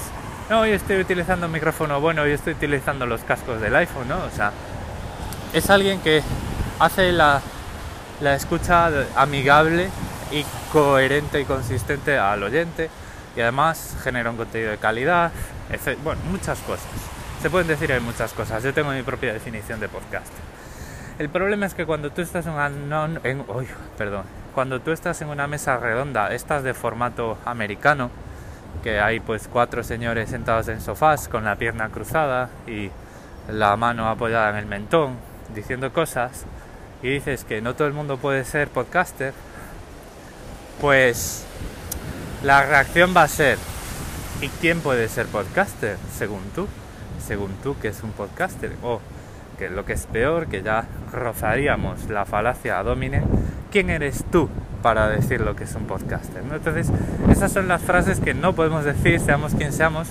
No, 0.52 0.60
hoy 0.60 0.74
estoy 0.74 1.00
utilizando 1.00 1.48
un 1.48 1.54
micrófono 1.54 2.00
bueno, 2.00 2.22
hoy 2.22 2.34
estoy 2.34 2.54
utilizando 2.54 3.08
los 3.08 3.22
cascos 3.22 3.60
del 3.60 3.76
iPhone, 3.76 4.10
¿no? 4.10 4.18
O 4.18 4.30
sea, 4.30 4.52
es 5.54 5.72
alguien 5.72 6.02
que 6.02 6.22
hace 6.80 7.12
la, 7.12 7.42
la 8.22 8.36
escucha 8.36 8.90
amigable 9.16 9.90
y 10.32 10.46
coherente 10.72 11.40
y 11.40 11.46
consistente 11.46 12.18
al 12.18 12.44
oyente 12.44 12.90
y 13.36 13.42
además 13.42 13.96
genera 14.04 14.32
un 14.32 14.38
contenido 14.38 14.72
de 14.72 14.78
calidad, 14.78 15.32
bueno, 16.04 16.22
muchas 16.32 16.60
cosas. 16.60 16.88
Se 17.42 17.50
pueden 17.50 17.68
decir 17.68 17.92
hay 17.92 18.00
muchas 18.00 18.34
cosas. 18.34 18.64
Yo 18.64 18.74
tengo 18.74 18.92
mi 18.92 19.04
propia 19.04 19.32
definición 19.32 19.80
de 19.80 19.88
podcast. 19.88 20.34
El 21.20 21.30
problema 21.30 21.66
es 21.66 21.74
que 21.74 21.86
cuando 21.86 22.12
tú 22.12 22.22
estás 22.22 22.46
en 22.48 22.54
una, 22.54 23.10
en, 23.24 23.46
perdón, 23.98 24.24
cuando 24.56 24.82
tú 24.82 24.92
estás 24.92 25.22
en 25.22 25.30
una 25.30 25.48
mesa 25.48 25.78
redonda, 25.78 26.34
estas 26.34 26.64
de 26.64 26.74
formato 26.74 27.38
americano, 27.46 28.10
que 28.84 29.00
hay 29.00 29.20
pues 29.20 29.48
cuatro 29.52 29.84
señores 29.84 30.30
sentados 30.30 30.68
en 30.68 30.82
sofás 30.82 31.28
con 31.28 31.44
la 31.44 31.56
pierna 31.56 31.90
cruzada 31.90 32.50
y 32.66 32.90
la 33.52 33.76
mano 33.78 34.10
apoyada 34.10 34.50
en 34.52 34.56
el 34.58 34.66
mentón, 34.66 35.18
diciendo 35.54 35.94
cosas, 35.94 36.46
y 37.02 37.10
dices 37.10 37.44
que 37.44 37.62
no 37.62 37.76
todo 37.76 37.88
el 37.88 37.94
mundo 37.94 38.18
puede 38.18 38.44
ser 38.44 38.70
podcaster, 38.70 39.34
pues 40.82 41.46
la 42.44 42.64
reacción 42.64 43.14
va 43.16 43.24
a 43.24 43.28
ser, 43.28 43.58
¿y 44.42 44.50
quién 44.50 44.80
puede 44.82 45.08
ser 45.10 45.28
podcaster? 45.28 45.98
Según 46.16 46.42
tú, 46.56 46.68
según 47.26 47.52
tú 47.64 47.78
que 47.80 47.90
es 47.90 48.04
un 48.04 48.12
podcaster, 48.12 48.72
o 48.84 49.02
que 49.58 49.70
lo 49.70 49.86
que 49.86 49.94
es 49.94 50.06
peor, 50.06 50.48
que 50.48 50.62
ya 50.62 50.86
rozaríamos 51.12 52.10
la 52.10 52.26
falacia 52.26 52.80
a 52.80 52.84
domine, 52.84 53.24
¿quién 53.72 53.90
eres 53.90 54.24
tú 54.32 54.50
para 54.84 55.10
decir 55.10 55.42
lo 55.42 55.56
que 55.56 55.64
es 55.64 55.74
un 55.76 55.86
podcaster? 55.86 56.44
Entonces, 56.52 56.90
esas 57.30 57.52
son 57.52 57.68
las 57.68 57.82
frases 57.82 58.20
que 58.20 58.34
no 58.34 58.54
podemos 58.54 58.86
decir, 58.86 59.20
seamos 59.20 59.56
quien 59.56 59.74
seamos, 59.74 60.10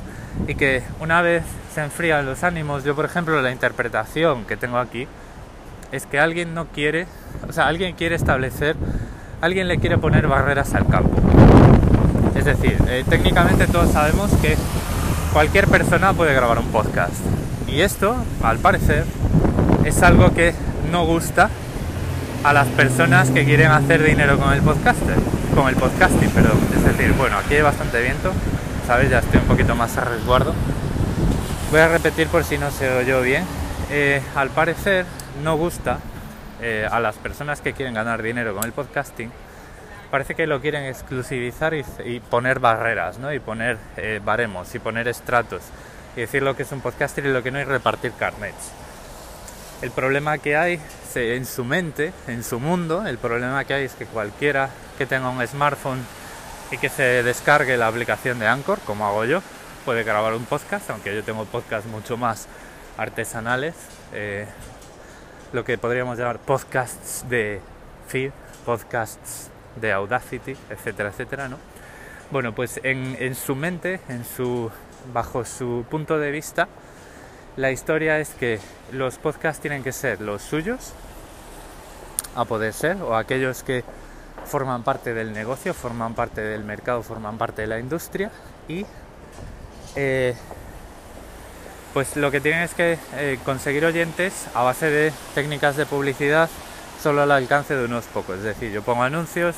y 0.49 0.57
que 0.57 0.83
una 1.01 1.23
vez 1.23 1.45
se 1.75 1.83
enfrían 1.83 2.27
los 2.27 2.43
ánimos, 2.43 2.85
yo 2.85 2.95
por 2.95 3.05
ejemplo 3.05 3.41
la 3.41 3.53
interpretación 3.53 4.45
que 4.45 4.57
tengo 4.57 4.79
aquí, 4.79 5.07
es 5.93 6.07
que 6.07 6.19
alguien 6.19 6.55
no 6.55 6.67
quiere, 6.67 7.07
o 7.49 7.53
sea, 7.53 7.69
alguien 7.69 7.95
quiere 7.95 8.15
establecer, 8.15 8.77
alguien 9.41 9.69
le 9.69 9.79
quiere 9.79 9.99
poner 9.99 10.27
barreras 10.27 10.75
al 10.75 10.87
campo. 10.87 11.17
Es 12.35 12.45
decir, 12.45 12.77
eh, 12.89 13.05
técnicamente 13.09 13.67
todos 13.67 13.91
sabemos 13.93 14.31
que 14.43 14.57
cualquier 15.33 15.69
persona 15.69 16.13
puede 16.13 16.35
grabar 16.35 16.59
un 16.59 16.67
podcast. 16.67 17.15
Y 17.67 17.81
esto, 17.81 18.17
al 18.43 18.59
parecer, 18.59 19.05
es 19.85 20.03
algo 20.03 20.33
que 20.33 20.55
no 20.91 21.07
gusta 21.07 21.51
a 22.45 22.53
las 22.53 22.69
personas 22.69 23.31
que 23.31 23.45
quieren 23.45 23.71
hacer 23.71 24.03
dinero 24.03 24.39
con 24.39 24.53
el 24.53 24.61
podcaster, 24.61 25.17
con 25.55 25.69
el 25.69 25.77
podcasting, 25.77 26.31
perdón. 26.31 26.59
Es 26.75 26.85
decir, 26.85 27.13
bueno, 27.15 27.39
aquí 27.39 27.55
hay 27.55 27.63
bastante 27.63 28.01
viento, 28.03 28.33
¿sabes? 28.87 29.11
Ya 29.11 29.19
estoy 29.19 29.41
un 29.41 29.47
poquito 29.47 29.75
más 29.75 29.97
a 29.97 30.05
resguardo. 30.05 30.55
Voy 31.71 31.81
a 31.81 31.89
repetir 31.89 32.29
por 32.29 32.45
si 32.45 32.59
no 32.59 32.71
se 32.71 32.89
oyó 32.89 33.21
bien. 33.23 33.45
Eh, 33.91 34.21
al 34.35 34.51
parecer 34.51 35.07
no 35.43 35.57
gusta 35.57 35.99
eh, 36.61 36.87
a 36.91 37.01
las 37.01 37.17
personas 37.17 37.61
que 37.61 37.73
quieren 37.73 37.95
ganar 37.95 38.23
dinero 38.23 38.55
con 38.55 38.65
el 38.65 38.73
podcasting 38.73 39.31
parece 40.11 40.35
que 40.35 40.47
lo 40.47 40.61
quieren 40.61 40.85
exclusivizar 40.85 41.75
y, 41.75 42.21
poner 42.21 42.61
barreras, 42.61 43.19
¿no? 43.19 43.33
Y 43.33 43.39
poner 43.39 43.79
eh, 43.97 44.21
baremos 44.25 44.75
y 44.75 44.79
poner 44.79 45.09
estratos 45.09 45.63
y 46.17 46.21
decir 46.21 46.43
lo 46.43 46.57
que 46.57 46.63
es 46.63 46.73
un 46.73 46.81
podcaster 46.81 47.27
y 47.27 47.33
lo 47.33 47.43
que 47.43 47.51
no 47.51 47.59
es 47.59 47.69
repartir 47.69 48.13
carnets. 48.13 48.73
El 49.83 49.91
problema 49.91 50.39
que 50.39 50.57
hay 50.57 50.81
en 51.15 51.47
su 51.47 51.65
mente, 51.65 52.13
en 52.27 52.43
su 52.43 52.61
mundo, 52.61 53.07
el 53.07 53.19
problema 53.19 53.65
que 53.65 53.75
hay 53.75 53.85
es 53.85 53.93
que 53.95 54.07
cualquiera 54.07 54.71
que 54.99 55.07
tenga 55.07 55.29
un 55.29 55.47
smartphone 55.47 56.05
y 56.71 56.79
que 56.79 56.89
se 56.89 57.23
descargue 57.23 57.77
la 57.77 57.89
aplicación 57.89 58.39
de 58.39 58.47
Anchor, 58.47 58.81
como 58.81 59.07
hago 59.07 59.25
yo, 59.25 59.43
puede 59.85 60.03
grabar 60.03 60.35
un 60.35 60.45
podcast, 60.45 60.91
aunque 60.91 61.15
yo 61.15 61.23
tengo 61.23 61.45
podcasts 61.45 61.89
mucho 61.89 62.17
más 62.17 62.49
artesanales, 62.97 63.75
eh, 64.13 64.47
lo 65.57 65.65
que 65.65 65.79
podríamos 65.79 66.19
llamar 66.19 66.39
podcasts 66.39 67.25
de 67.31 67.63
feed, 68.09 68.31
podcasts 68.67 69.49
de 69.81 69.91
Audacity, 69.91 70.55
etcétera, 70.69 71.09
etcétera, 71.09 71.49
¿no? 71.49 71.57
Bueno, 72.31 72.55
pues 72.55 72.79
en, 72.83 73.35
su 73.35 73.55
mente, 73.57 74.01
en 74.11 74.27
su, 74.27 74.71
bajo 75.15 75.47
su 75.47 75.87
punto 75.89 76.19
de 76.19 76.31
vista, 76.31 76.69
la 77.57 77.71
historia 77.71 78.19
es 78.19 78.35
que 78.35 78.61
los 78.93 79.17
podcasts 79.17 79.63
tienen 79.63 79.83
que 79.83 79.93
ser 79.93 80.21
los 80.21 80.43
suyos, 80.43 80.93
a 82.35 82.45
poder 82.45 82.75
ser, 82.75 83.01
o 83.01 83.17
aquellos 83.17 83.63
que 83.63 83.83
forman 84.45 84.83
parte 84.83 85.15
del 85.15 85.33
negocio, 85.33 85.73
forman 85.73 86.13
parte 86.13 86.43
del 86.43 86.65
mercado, 86.65 87.03
forman 87.03 87.39
parte 87.39 87.63
de 87.63 87.69
la 87.69 87.79
industria 87.79 88.31
y 88.69 88.85
eh, 89.95 90.37
pues 91.97 92.15
lo 92.15 92.31
que 92.31 92.43
tienen 92.43 92.61
es 92.61 92.75
que 92.75 92.99
eh, 93.15 93.39
conseguir 93.43 93.87
oyentes 93.87 94.49
a 94.53 94.63
base 94.63 94.91
de 94.91 95.15
técnicas 95.35 95.77
de 95.77 95.87
publicidad 95.87 96.51
solo 97.03 97.23
al 97.23 97.33
alcance 97.33 97.75
de 97.75 97.87
unos 97.87 98.05
pocos. 98.05 98.37
Es 98.37 98.43
decir, 98.43 98.71
yo 98.71 98.83
pongo 98.83 99.03
anuncios, 99.03 99.57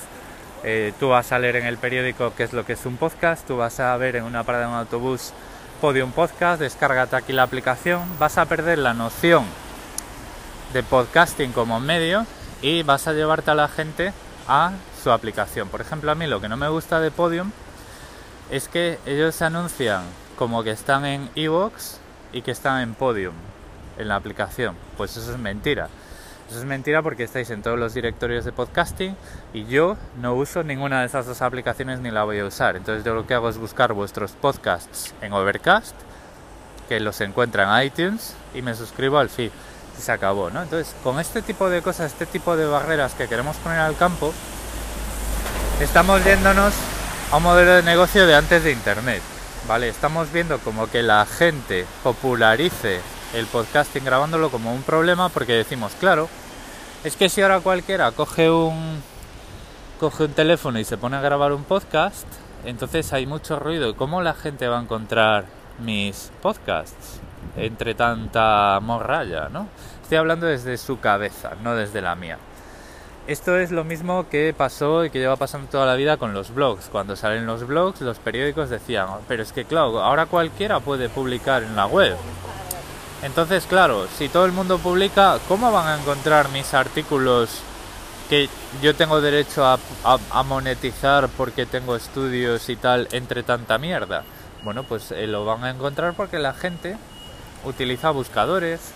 eh, 0.63 0.93
tú 1.01 1.09
vas 1.09 1.33
a 1.33 1.41
leer 1.41 1.57
en 1.57 1.67
el 1.67 1.79
periódico 1.79 2.33
qué 2.37 2.45
es 2.45 2.53
lo 2.53 2.65
que 2.65 2.75
es 2.75 2.87
un 2.87 2.97
podcast, 2.97 3.45
tú 3.45 3.57
vas 3.57 3.81
a 3.81 3.97
ver 3.97 4.15
en 4.15 4.23
una 4.23 4.45
parada 4.45 4.69
de 4.69 4.75
autobús 4.77 5.33
Podium 5.81 6.13
Podcast, 6.13 6.61
descárgate 6.61 7.17
aquí 7.17 7.33
la 7.33 7.43
aplicación, 7.43 8.03
vas 8.21 8.39
a 8.39 8.45
perder 8.45 8.79
la 8.79 8.95
noción 8.95 9.45
de 10.73 10.85
podcasting 10.85 11.51
como 11.51 11.81
medio 11.81 12.25
y 12.63 12.85
vas 12.85 13.09
a 13.09 13.15
llevarte 13.15 13.51
a 13.51 13.57
la 13.57 13.67
gente 13.67 14.13
a 14.47 14.75
su 15.03 15.11
aplicación. 15.11 15.67
Por 15.71 15.81
ejemplo, 15.81 16.13
a 16.13 16.15
mí 16.15 16.29
lo 16.29 16.41
que 16.41 16.49
no 16.49 16.57
me 16.57 16.69
gusta 16.69 17.01
de 17.01 17.11
Podium 17.11 17.51
es 18.49 18.69
que 18.69 19.01
ellos 19.07 19.35
se 19.35 19.45
anuncian 19.45 20.05
como 20.37 20.63
que 20.63 20.71
están 20.71 21.05
en 21.05 21.31
Evox 21.35 21.99
y 22.33 22.43
que 22.43 22.51
están 22.51 22.83
en 22.83 22.95
Podium, 22.95 23.35
en 23.99 24.09
la 24.09 24.17
aplicación. 24.17 24.77
Pues 24.97 25.17
eso 25.17 25.33
es 25.33 25.39
mentira. 25.39 25.89
Eso 26.49 26.61
es 26.61 26.65
mentira 26.65 27.03
porque 27.03 27.25
estáis 27.25 27.51
en 27.51 27.63
todos 27.63 27.79
los 27.79 27.93
directorios 27.93 28.47
de 28.47 28.53
podcasting 28.53 29.15
y 29.53 29.67
yo 29.67 29.99
no 30.19 30.35
uso 30.35 30.63
ninguna 30.63 31.01
de 31.01 31.07
esas 31.07 31.27
dos 31.27 31.43
aplicaciones 31.43 32.01
ni 32.01 32.11
la 32.11 32.25
voy 32.25 32.39
a 32.39 32.47
usar. 32.47 32.77
Entonces 32.77 33.05
yo 33.05 33.15
lo 33.15 33.27
que 33.27 33.35
hago 33.35 33.51
es 33.51 33.59
buscar 33.59 33.93
vuestros 33.93 34.33
podcasts 34.33 35.15
en 35.21 35.35
Overcast, 35.35 35.95
que 36.89 37.01
los 37.01 37.21
encuentra 37.21 37.81
en 37.81 37.87
iTunes 37.87 38.35
y 38.55 38.63
me 38.63 38.75
suscribo 38.75 39.19
al 39.19 39.29
feed. 39.29 39.51
Y 39.99 40.01
se 40.01 40.11
acabó, 40.11 40.49
¿no? 40.49 40.63
Entonces, 40.63 40.95
con 41.03 41.19
este 41.19 41.43
tipo 41.43 41.69
de 41.69 41.83
cosas, 41.83 42.13
este 42.13 42.25
tipo 42.25 42.57
de 42.57 42.65
barreras 42.65 43.15
que 43.15 43.27
queremos 43.27 43.57
poner 43.57 43.81
al 43.81 43.97
campo, 43.97 44.33
estamos 45.81 46.25
yéndonos 46.25 46.73
a 47.31 47.37
un 47.37 47.43
modelo 47.43 47.73
de 47.73 47.83
negocio 47.83 48.27
de 48.27 48.37
antes 48.37 48.63
de 48.63 48.73
Internet. 48.73 49.23
¿Vale? 49.67 49.89
Estamos 49.89 50.33
viendo 50.33 50.59
como 50.61 50.89
que 50.89 51.03
la 51.03 51.27
gente 51.27 51.85
popularice 52.03 53.01
el 53.35 53.47
podcasting 53.47 54.05
grabándolo 54.05 54.51
como 54.51 54.73
un 54.73 54.83
problema 54.83 55.29
porque 55.29 55.53
decimos, 55.53 55.93
claro, 56.01 56.29
es 57.05 57.17
que 57.17 57.29
si 57.29 57.43
ahora 57.43 57.61
cualquiera 57.61 58.11
coge 58.13 58.51
un 58.51 59.03
coge 60.01 60.25
un 60.25 60.33
teléfono 60.33 60.79
y 60.79 60.85
se 60.85 60.97
pone 60.97 61.17
a 61.17 61.21
grabar 61.21 61.53
un 61.53 61.65
podcast, 61.65 62.27
entonces 62.65 63.13
hay 63.13 63.27
mucho 63.27 63.59
ruido. 63.59 63.97
¿Cómo 63.97 64.23
la 64.23 64.35
gente 64.35 64.69
va 64.69 64.79
a 64.79 64.83
encontrar 64.83 65.47
mis 65.81 66.31
podcasts 66.41 67.21
entre 67.57 67.95
tanta 67.95 68.79
morralla, 68.81 69.49
no? 69.49 69.69
Estoy 70.03 70.19
hablando 70.19 70.47
desde 70.47 70.79
su 70.79 71.01
cabeza, 71.01 71.53
no 71.63 71.75
desde 71.75 72.01
la 72.01 72.15
mía. 72.15 72.39
Esto 73.29 73.59
es 73.59 73.71
lo 73.71 73.85
mismo 73.85 74.27
que 74.31 74.55
pasó 74.57 75.05
y 75.05 75.11
que 75.11 75.19
lleva 75.19 75.37
pasando 75.37 75.69
toda 75.69 75.85
la 75.85 75.97
vida 75.97 76.17
con 76.17 76.33
los 76.33 76.55
blogs. 76.55 76.87
Cuando 76.87 77.15
salen 77.15 77.45
los 77.45 77.67
blogs, 77.67 78.01
los 78.01 78.19
periódicos 78.19 78.71
decían, 78.71 79.07
pero 79.29 79.43
es 79.43 79.53
que 79.53 79.67
claro, 79.67 80.01
ahora 80.01 80.25
cualquiera 80.25 80.81
puede 80.81 81.11
publicar 81.11 81.63
en 81.63 81.77
la 81.77 81.85
web. 81.85 82.17
Entonces, 83.23 83.67
claro, 83.67 84.07
si 84.17 84.31
todo 84.31 84.47
el 84.47 84.53
mundo 84.53 84.79
publica, 84.79 85.39
¿cómo 85.47 85.71
van 85.71 85.89
a 85.89 86.01
encontrar 86.01 86.49
mis 86.49 86.73
artículos 86.73 87.51
que 88.31 88.49
yo 88.81 88.97
tengo 88.97 89.21
derecho 89.21 89.63
a, 89.63 90.43
monetizar 90.45 91.29
porque 91.29 91.67
tengo 91.67 91.97
estudios 91.97 92.71
y 92.71 92.77
tal 92.77 93.09
entre 93.13 93.43
tanta 93.43 93.77
mierda? 93.77 94.25
Bueno, 94.65 94.85
pues 94.85 95.13
eh, 95.13 95.27
lo 95.27 95.45
van 95.45 95.65
a 95.65 95.71
encontrar 95.71 96.15
porque 96.15 96.39
la 96.39 96.55
gente 96.55 96.97
utiliza 97.63 98.09
buscadores. 98.09 98.95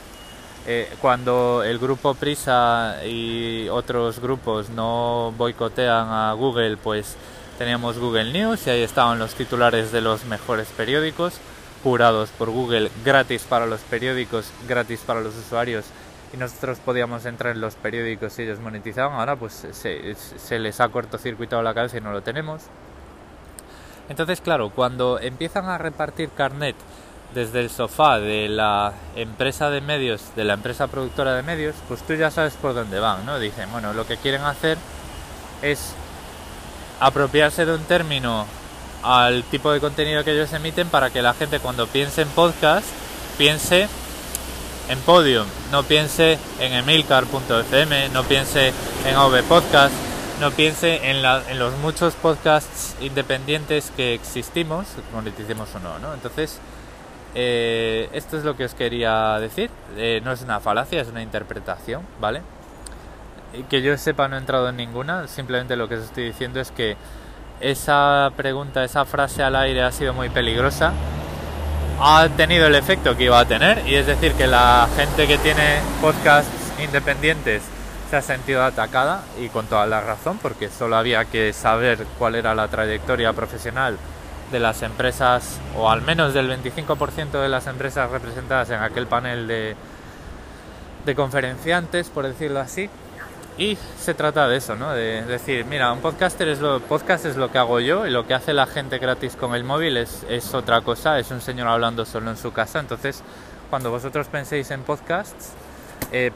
Eh, 0.66 0.88
cuando 1.00 1.64
el 1.64 1.78
grupo 1.78 2.14
Prisa 2.14 3.04
y 3.04 3.68
otros 3.68 4.20
grupos 4.20 4.70
no 4.70 5.34
boicotean 5.36 6.08
a 6.08 6.32
Google, 6.34 6.76
pues 6.76 7.16
teníamos 7.58 7.98
Google 7.98 8.32
News 8.32 8.66
y 8.66 8.70
ahí 8.70 8.82
estaban 8.82 9.18
los 9.18 9.34
titulares 9.34 9.90
de 9.90 10.00
los 10.00 10.24
mejores 10.24 10.68
periódicos 10.68 11.34
curados 11.82 12.30
por 12.30 12.50
Google 12.50 12.90
gratis 13.04 13.42
para 13.42 13.66
los 13.66 13.80
periódicos, 13.80 14.52
gratis 14.68 15.00
para 15.00 15.20
los 15.20 15.36
usuarios 15.36 15.84
y 16.32 16.36
nosotros 16.36 16.78
podíamos 16.78 17.26
entrar 17.26 17.54
en 17.54 17.60
los 17.60 17.74
periódicos 17.74 18.38
y 18.38 18.42
ellos 18.42 18.60
monetizaban, 18.60 19.18
ahora 19.18 19.34
pues 19.34 19.66
se, 19.72 20.14
se 20.14 20.58
les 20.60 20.80
ha 20.80 20.88
cortocircuitado 20.88 21.62
la 21.62 21.74
cabeza 21.74 21.98
y 21.98 22.00
no 22.00 22.12
lo 22.12 22.22
tenemos. 22.22 22.62
Entonces, 24.08 24.40
claro, 24.40 24.70
cuando 24.70 25.18
empiezan 25.18 25.66
a 25.66 25.78
repartir 25.78 26.30
carnet 26.30 26.76
desde 27.34 27.60
el 27.60 27.70
sofá 27.70 28.18
de 28.18 28.48
la 28.48 28.92
empresa 29.16 29.70
de 29.70 29.80
medios, 29.80 30.22
de 30.36 30.44
la 30.44 30.54
empresa 30.54 30.86
productora 30.86 31.34
de 31.34 31.42
medios, 31.42 31.74
pues 31.88 32.02
tú 32.02 32.14
ya 32.14 32.30
sabes 32.30 32.54
por 32.54 32.74
dónde 32.74 33.00
van, 33.00 33.24
¿no? 33.26 33.38
Dicen, 33.38 33.70
bueno, 33.72 33.92
lo 33.92 34.06
que 34.06 34.16
quieren 34.16 34.42
hacer 34.42 34.78
es 35.62 35.94
apropiarse 37.00 37.64
de 37.66 37.74
un 37.74 37.84
término 37.84 38.46
al 39.02 39.42
tipo 39.44 39.72
de 39.72 39.80
contenido 39.80 40.22
que 40.24 40.32
ellos 40.32 40.52
emiten 40.52 40.88
para 40.88 41.10
que 41.10 41.22
la 41.22 41.34
gente 41.34 41.58
cuando 41.58 41.86
piense 41.86 42.22
en 42.22 42.28
podcast 42.28 42.86
piense 43.36 43.88
en 44.88 44.98
Podium, 45.00 45.46
no 45.70 45.82
piense 45.84 46.38
en 46.60 46.72
emilcar.fm, 46.72 48.08
no 48.10 48.24
piense 48.24 48.72
en 49.06 49.16
AV 49.16 49.42
Podcast, 49.44 49.94
no 50.40 50.50
piense 50.50 51.08
en, 51.08 51.24
en, 51.24 51.58
los 51.58 51.76
muchos 51.78 52.14
podcasts 52.14 52.96
independientes 53.00 53.92
que 53.96 54.14
existimos, 54.14 54.86
moneticemos 55.12 55.68
o 55.74 55.78
no, 55.78 55.98
¿no? 55.98 56.14
Entonces, 56.14 56.58
eh, 57.34 58.08
esto 58.12 58.36
es 58.36 58.44
lo 58.44 58.56
que 58.56 58.64
os 58.64 58.74
quería 58.74 59.38
decir. 59.40 59.70
Eh, 59.96 60.20
no 60.24 60.32
es 60.32 60.42
una 60.42 60.60
falacia, 60.60 61.00
es 61.00 61.08
una 61.08 61.22
interpretación, 61.22 62.02
¿vale? 62.20 62.42
Y 63.52 63.64
que 63.64 63.82
yo 63.82 63.96
sepa 63.98 64.28
no 64.28 64.36
he 64.36 64.38
entrado 64.38 64.68
en 64.68 64.76
ninguna, 64.76 65.28
simplemente 65.28 65.76
lo 65.76 65.88
que 65.88 65.96
os 65.96 66.04
estoy 66.04 66.24
diciendo 66.24 66.60
es 66.60 66.70
que 66.70 66.96
esa 67.60 68.32
pregunta, 68.36 68.82
esa 68.82 69.04
frase 69.04 69.42
al 69.42 69.56
aire 69.56 69.82
ha 69.82 69.92
sido 69.92 70.14
muy 70.14 70.30
peligrosa 70.30 70.92
ha 72.04 72.28
tenido 72.36 72.66
el 72.66 72.74
efecto 72.74 73.16
que 73.16 73.24
iba 73.24 73.38
a 73.38 73.44
tener 73.44 73.86
y 73.86 73.94
es 73.94 74.06
decir 74.06 74.32
que 74.32 74.48
la 74.48 74.88
gente 74.96 75.28
que 75.28 75.38
tiene 75.38 75.78
podcasts 76.00 76.50
independientes 76.82 77.62
se 78.10 78.16
ha 78.16 78.22
sentido 78.22 78.64
atacada 78.64 79.22
y 79.40 79.48
con 79.48 79.66
toda 79.66 79.86
la 79.86 80.00
razón 80.00 80.38
porque 80.42 80.68
solo 80.68 80.96
había 80.96 81.26
que 81.26 81.52
saber 81.52 82.04
cuál 82.18 82.34
era 82.34 82.56
la 82.56 82.66
trayectoria 82.66 83.32
profesional 83.32 83.98
de 84.52 84.60
las 84.60 84.82
empresas 84.82 85.58
o 85.76 85.90
al 85.90 86.02
menos 86.02 86.34
del 86.34 86.48
25% 86.48 87.30
de 87.42 87.48
las 87.48 87.66
empresas 87.66 88.10
representadas 88.10 88.70
en 88.70 88.80
aquel 88.80 89.06
panel 89.06 89.48
de, 89.48 89.74
de 91.04 91.14
conferenciantes 91.14 92.10
por 92.10 92.26
decirlo 92.26 92.60
así 92.60 92.88
y 93.58 93.76
se 93.98 94.14
trata 94.14 94.48
de 94.48 94.56
eso, 94.56 94.76
¿no? 94.76 94.92
De 94.92 95.22
decir, 95.24 95.66
mira, 95.66 95.92
un 95.92 96.00
podcaster 96.00 96.48
es 96.48 96.60
lo, 96.60 96.80
podcast 96.80 97.26
es 97.26 97.36
lo 97.36 97.50
que 97.52 97.58
hago 97.58 97.80
yo 97.80 98.06
y 98.06 98.10
lo 98.10 98.26
que 98.26 98.32
hace 98.32 98.54
la 98.54 98.66
gente 98.66 98.98
gratis 98.98 99.36
con 99.36 99.54
el 99.54 99.62
móvil 99.62 99.98
es, 99.98 100.24
es 100.28 100.54
otra 100.54 100.80
cosa, 100.80 101.18
es 101.18 101.30
un 101.30 101.42
señor 101.42 101.68
hablando 101.68 102.06
solo 102.06 102.30
en 102.30 102.38
su 102.38 102.52
casa. 102.52 102.80
Entonces, 102.80 103.22
cuando 103.68 103.90
vosotros 103.90 104.28
penséis 104.28 104.70
en 104.70 104.82
podcasts, 104.82 105.52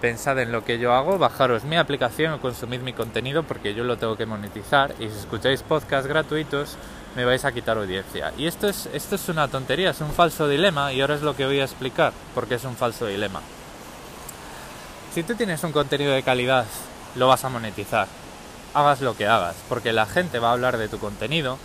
pensad 0.01 0.39
en 0.39 0.53
lo 0.53 0.65
que 0.65 0.79
yo 0.79 0.95
hago, 0.95 1.19
bajaros 1.19 1.65
mi 1.65 1.77
aplicación 1.77 2.33
o 2.33 2.41
consumid 2.41 2.81
mi 2.81 2.95
contenido 2.95 3.43
porque 3.43 3.75
yo 3.75 3.85
lo 3.85 3.99
tengo 3.99 4.17
que 4.17 4.25
monetizar 4.25 4.95
y 4.99 5.09
si 5.09 5.19
escucháis 5.19 5.63
podcasts 5.63 6.09
gratuitos 6.09 6.77
me 7.15 7.25
vais 7.25 7.45
a 7.45 7.53
quitar 7.53 7.77
audiencia. 7.77 8.33
Y 8.39 8.47
esto 8.47 8.69
es, 8.69 8.89
esto 8.93 9.17
es 9.17 9.29
una 9.29 9.49
tontería, 9.49 9.91
es 9.91 10.01
un 10.01 10.13
falso 10.13 10.49
dilema 10.49 10.93
y 10.93 11.01
ahora 11.01 11.15
es 11.15 11.23
lo 11.23 11.37
que 11.37 11.47
voy 11.47 11.61
a 11.61 11.65
explicar 11.65 12.13
porque 12.35 12.55
es 12.55 12.65
un 12.65 12.77
falso 12.77 13.07
dilema. 13.07 13.41
Si 15.13 15.23
tú 15.23 15.35
tienes 15.35 15.63
un 15.65 15.73
contenido 15.73 16.13
de 16.13 16.23
calidad 16.23 16.67
lo 17.17 17.29
vas 17.29 17.45
a 17.45 17.49
monetizar. 17.49 18.07
Hagas 18.75 19.01
lo 19.01 19.17
que 19.17 19.27
hagas, 19.27 19.57
porque 19.69 19.93
la 19.93 20.07
gente 20.07 20.39
va 20.39 20.51
a 20.51 20.53
hablar 20.53 20.77
de 20.77 20.89
tu 20.89 20.99
contenido, 20.99 21.59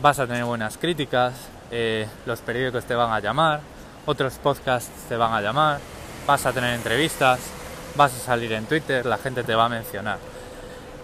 vas 0.00 0.18
a 0.18 0.26
tener 0.26 0.44
buenas 0.44 0.78
críticas, 0.78 1.34
eh, 1.70 2.08
los 2.24 2.40
periódicos 2.40 2.84
te 2.84 2.94
van 2.94 3.12
a 3.12 3.20
llamar, 3.20 3.60
otros 4.06 4.34
podcasts 4.34 5.08
te 5.08 5.16
van 5.16 5.34
a 5.34 5.42
llamar, 5.42 5.78
vas 6.26 6.46
a 6.46 6.52
tener 6.52 6.74
entrevistas, 6.74 7.40
vas 7.96 8.14
a 8.14 8.18
salir 8.18 8.52
en 8.52 8.66
Twitter, 8.66 9.04
la 9.06 9.18
gente 9.18 9.42
te 9.42 9.54
va 9.54 9.66
a 9.66 9.68
mencionar. 9.68 10.18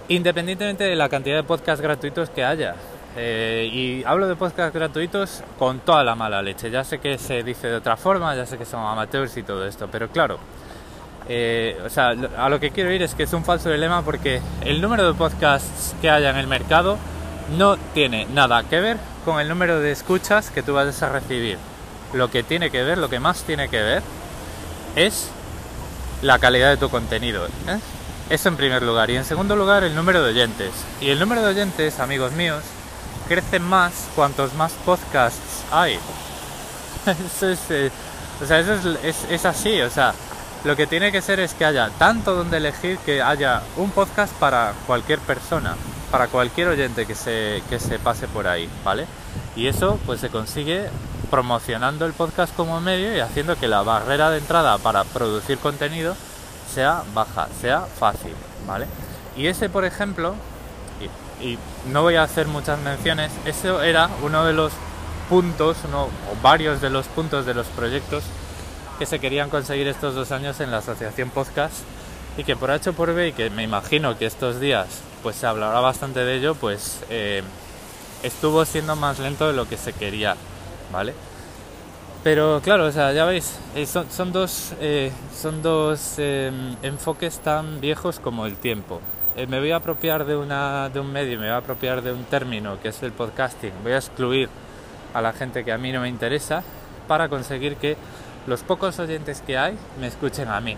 Independientemente 0.08 0.84
de 0.84 0.96
la 0.96 1.08
cantidad 1.08 1.36
de 1.36 1.42
podcasts 1.42 1.82
gratuitos 1.82 2.30
que 2.30 2.44
haya. 2.44 2.74
Eh, 3.18 3.68
y 3.72 4.04
hablo 4.04 4.28
de 4.28 4.36
podcasts 4.36 4.74
gratuitos 4.74 5.42
con 5.58 5.80
toda 5.80 6.04
la 6.04 6.14
mala 6.14 6.42
leche. 6.42 6.70
Ya 6.70 6.84
sé 6.84 6.98
que 6.98 7.18
se 7.18 7.42
dice 7.42 7.68
de 7.68 7.76
otra 7.76 7.96
forma, 7.96 8.34
ya 8.36 8.46
sé 8.46 8.58
que 8.58 8.66
son 8.66 8.84
amateurs 8.84 9.36
y 9.36 9.42
todo 9.42 9.66
esto, 9.66 9.88
pero 9.90 10.08
claro, 10.08 10.38
eh, 11.28 11.80
o 11.84 11.88
sea, 11.88 12.14
a 12.38 12.48
lo 12.48 12.60
que 12.60 12.70
quiero 12.70 12.92
ir 12.92 13.02
es 13.02 13.14
que 13.14 13.24
es 13.24 13.32
un 13.32 13.44
falso 13.44 13.70
dilema 13.70 14.02
porque 14.02 14.40
el 14.60 14.80
número 14.80 15.06
de 15.06 15.14
podcasts 15.14 15.94
que 16.00 16.08
haya 16.08 16.30
en 16.30 16.36
el 16.36 16.46
mercado 16.46 16.98
no 17.56 17.76
tiene 17.94 18.26
nada 18.26 18.62
que 18.64 18.80
ver 18.80 18.96
con 19.24 19.40
el 19.40 19.48
número 19.48 19.80
de 19.80 19.90
escuchas 19.90 20.50
que 20.50 20.62
tú 20.62 20.74
vas 20.74 21.02
a 21.02 21.08
recibir. 21.08 21.58
Lo 22.12 22.30
que 22.30 22.42
tiene 22.42 22.70
que 22.70 22.84
ver, 22.84 22.98
lo 22.98 23.08
que 23.08 23.18
más 23.18 23.42
tiene 23.42 23.68
que 23.68 23.82
ver, 23.82 24.02
es 24.96 25.28
la 26.22 26.38
calidad 26.40 26.70
de 26.70 26.76
tu 26.76 26.88
contenido. 26.90 27.46
¿eh? 27.46 27.78
Eso 28.30 28.48
en 28.48 28.56
primer 28.56 28.82
lugar. 28.82 29.10
Y 29.10 29.16
en 29.16 29.24
segundo 29.24 29.54
lugar, 29.54 29.84
el 29.84 29.94
número 29.94 30.22
de 30.22 30.30
oyentes. 30.30 30.72
Y 31.00 31.10
el 31.10 31.20
número 31.20 31.42
de 31.42 31.48
oyentes, 31.48 32.00
amigos 32.00 32.32
míos, 32.32 32.64
crece 33.28 33.60
más 33.60 34.08
cuantos 34.16 34.54
más 34.54 34.72
podcasts 34.84 35.62
hay. 35.70 35.98
eso 37.26 37.48
es, 37.48 37.60
eh, 37.70 37.90
o 38.42 38.46
sea, 38.46 38.58
eso 38.58 38.96
es, 39.04 39.24
es 39.30 39.44
así. 39.44 39.80
O 39.82 39.90
sea, 39.90 40.14
lo 40.64 40.74
que 40.74 40.86
tiene 40.86 41.12
que 41.12 41.22
ser 41.22 41.38
es 41.38 41.54
que 41.54 41.64
haya 41.64 41.90
tanto 41.98 42.34
donde 42.34 42.56
elegir 42.56 42.98
que 42.98 43.22
haya 43.22 43.62
un 43.76 43.90
podcast 43.90 44.32
para 44.34 44.72
cualquier 44.86 45.20
persona, 45.20 45.76
para 46.16 46.28
cualquier 46.28 46.68
oyente 46.68 47.04
que 47.04 47.14
se, 47.14 47.62
que 47.68 47.78
se 47.78 47.98
pase 47.98 48.26
por 48.26 48.48
ahí, 48.48 48.70
¿vale? 48.82 49.04
Y 49.54 49.66
eso 49.66 50.00
pues 50.06 50.18
se 50.18 50.30
consigue 50.30 50.88
promocionando 51.30 52.06
el 52.06 52.14
podcast 52.14 52.56
como 52.56 52.80
medio 52.80 53.14
y 53.14 53.20
haciendo 53.20 53.54
que 53.56 53.68
la 53.68 53.82
barrera 53.82 54.30
de 54.30 54.38
entrada 54.38 54.78
para 54.78 55.04
producir 55.04 55.58
contenido 55.58 56.16
sea 56.72 57.02
baja, 57.12 57.48
sea 57.60 57.82
fácil, 57.82 58.32
¿vale? 58.66 58.86
Y 59.36 59.48
ese, 59.48 59.68
por 59.68 59.84
ejemplo, 59.84 60.34
y, 61.42 61.58
no 61.92 62.00
voy 62.00 62.14
a 62.14 62.22
hacer 62.22 62.46
muchas 62.46 62.78
menciones, 62.78 63.30
eso 63.44 63.82
era 63.82 64.08
uno 64.22 64.46
de 64.46 64.54
los 64.54 64.72
puntos, 65.28 65.76
uno, 65.86 66.04
o 66.04 66.42
varios 66.42 66.80
de 66.80 66.88
los 66.88 67.08
puntos 67.08 67.44
de 67.44 67.52
los 67.52 67.66
proyectos 67.66 68.24
que 68.98 69.04
se 69.04 69.18
querían 69.18 69.50
conseguir 69.50 69.86
estos 69.86 70.14
dos 70.14 70.32
años 70.32 70.60
en 70.60 70.70
la 70.70 70.78
asociación 70.78 71.28
podcast 71.28 71.74
y 72.36 72.44
que 72.44 72.56
por 72.56 72.70
H 72.70 72.92
por 72.92 73.14
B 73.14 73.28
y 73.28 73.32
que 73.32 73.50
me 73.50 73.62
imagino 73.62 74.16
que 74.18 74.26
estos 74.26 74.60
días 74.60 75.02
pues 75.22 75.36
se 75.36 75.46
hablará 75.46 75.80
bastante 75.80 76.20
de 76.20 76.36
ello 76.36 76.54
pues 76.54 77.00
eh, 77.08 77.42
estuvo 78.22 78.64
siendo 78.64 78.96
más 78.96 79.18
lento 79.18 79.46
de 79.46 79.54
lo 79.54 79.68
que 79.68 79.76
se 79.76 79.92
quería 79.92 80.36
vale 80.92 81.14
pero 82.22 82.60
claro 82.62 82.86
o 82.86 82.92
sea 82.92 83.12
ya 83.12 83.24
veis 83.24 83.58
eh, 83.74 83.86
son, 83.86 84.32
dos 84.32 84.74
eh, 84.80 85.12
son 85.34 85.62
dos 85.62 86.18
enfoques 86.18 87.38
tan 87.38 87.80
viejos 87.80 88.18
como 88.18 88.46
el 88.46 88.56
tiempo. 88.56 89.00
Me 89.48 89.60
voy 89.60 89.70
a 89.70 89.76
apropiar 89.76 90.24
de 90.24 90.34
una 90.34 90.88
de 90.88 90.98
un 90.98 91.12
medio 91.12 91.38
me 91.38 91.44
voy 91.44 91.54
a 91.54 91.58
apropiar 91.58 92.00
de 92.00 92.10
un 92.10 92.24
término 92.24 92.80
que 92.80 92.88
es 92.88 93.02
el 93.02 93.12
podcasting. 93.12 93.72
Voy 93.82 93.92
a 93.92 93.98
excluir 93.98 94.48
a 95.12 95.20
la 95.20 95.34
gente 95.34 95.62
que 95.62 95.72
a 95.72 95.78
mí 95.78 95.92
no 95.92 96.00
me 96.00 96.08
interesa 96.08 96.62
para 97.06 97.28
conseguir 97.28 97.76
que 97.76 97.98
los 98.46 98.62
pocos 98.62 98.98
oyentes 98.98 99.42
que 99.42 99.58
hay 99.58 99.76
me 100.00 100.06
escuchen 100.06 100.48
a 100.48 100.58
mí. 100.60 100.76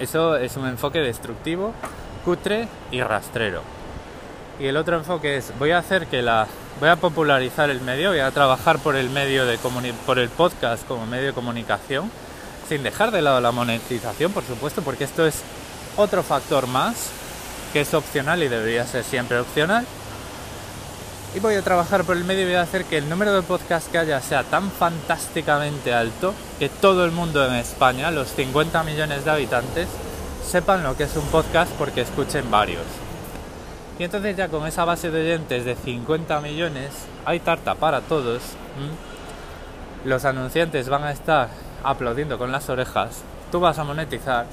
Eso 0.00 0.36
es 0.36 0.56
un 0.56 0.66
enfoque 0.66 0.98
destructivo, 0.98 1.72
cutre 2.24 2.68
y 2.90 3.02
rastrero. 3.02 3.62
Y 4.58 4.66
el 4.66 4.76
otro 4.76 4.96
enfoque 4.96 5.36
es 5.36 5.52
voy 5.58 5.72
a 5.72 5.78
hacer 5.78 6.06
que 6.06 6.22
la 6.22 6.46
voy 6.80 6.88
a 6.88 6.96
popularizar 6.96 7.70
el 7.70 7.80
medio, 7.80 8.10
voy 8.10 8.20
a 8.20 8.30
trabajar 8.30 8.78
por 8.78 8.96
el 8.96 9.10
medio 9.10 9.46
de 9.46 9.58
por 10.06 10.18
el 10.18 10.28
podcast 10.28 10.86
como 10.86 11.06
medio 11.06 11.26
de 11.26 11.32
comunicación, 11.32 12.10
sin 12.68 12.82
dejar 12.82 13.10
de 13.10 13.22
lado 13.22 13.40
la 13.40 13.52
monetización, 13.52 14.32
por 14.32 14.44
supuesto, 14.44 14.82
porque 14.82 15.04
esto 15.04 15.26
es 15.26 15.42
otro 15.96 16.22
factor 16.22 16.66
más 16.66 17.10
que 17.72 17.80
es 17.82 17.94
opcional 17.94 18.42
y 18.42 18.48
debería 18.48 18.86
ser 18.86 19.04
siempre 19.04 19.38
opcional 19.38 19.86
y 21.34 21.40
voy 21.40 21.54
a 21.56 21.62
trabajar 21.62 22.04
por 22.04 22.16
el 22.16 22.24
medio 22.24 22.42
y 22.42 22.46
voy 22.46 22.54
a 22.54 22.62
hacer 22.62 22.84
que 22.84 22.96
el 22.96 23.08
número 23.08 23.34
de 23.34 23.42
podcasts 23.42 23.88
que 23.90 23.98
haya 23.98 24.20
sea 24.20 24.44
tan 24.44 24.70
fantásticamente 24.70 25.92
alto 25.92 26.32
que 26.60 26.68
todo 26.68 27.04
el 27.04 27.10
mundo 27.10 27.44
en 27.44 27.54
España, 27.54 28.12
los 28.12 28.28
50 28.28 28.84
millones 28.84 29.24
de 29.24 29.30
habitantes, 29.32 29.88
sepan 30.46 30.84
lo 30.84 30.96
que 30.96 31.04
es 31.04 31.16
un 31.16 31.26
podcast 31.26 31.72
porque 31.72 32.02
escuchen 32.02 32.50
varios. 32.50 32.84
Y 33.98 34.04
entonces 34.04 34.36
ya 34.36 34.48
con 34.48 34.66
esa 34.66 34.84
base 34.84 35.10
de 35.10 35.22
oyentes 35.22 35.64
de 35.64 35.74
50 35.74 36.40
millones 36.40 36.90
hay 37.24 37.40
tarta 37.40 37.74
para 37.74 38.00
todos. 38.00 38.42
Los 40.04 40.24
anunciantes 40.24 40.88
van 40.88 41.02
a 41.02 41.10
estar 41.10 41.48
aplaudiendo 41.82 42.38
con 42.38 42.52
las 42.52 42.68
orejas. 42.68 43.22
Tú 43.50 43.58
vas 43.58 43.78
a 43.78 43.84
monetizar. 43.84 44.46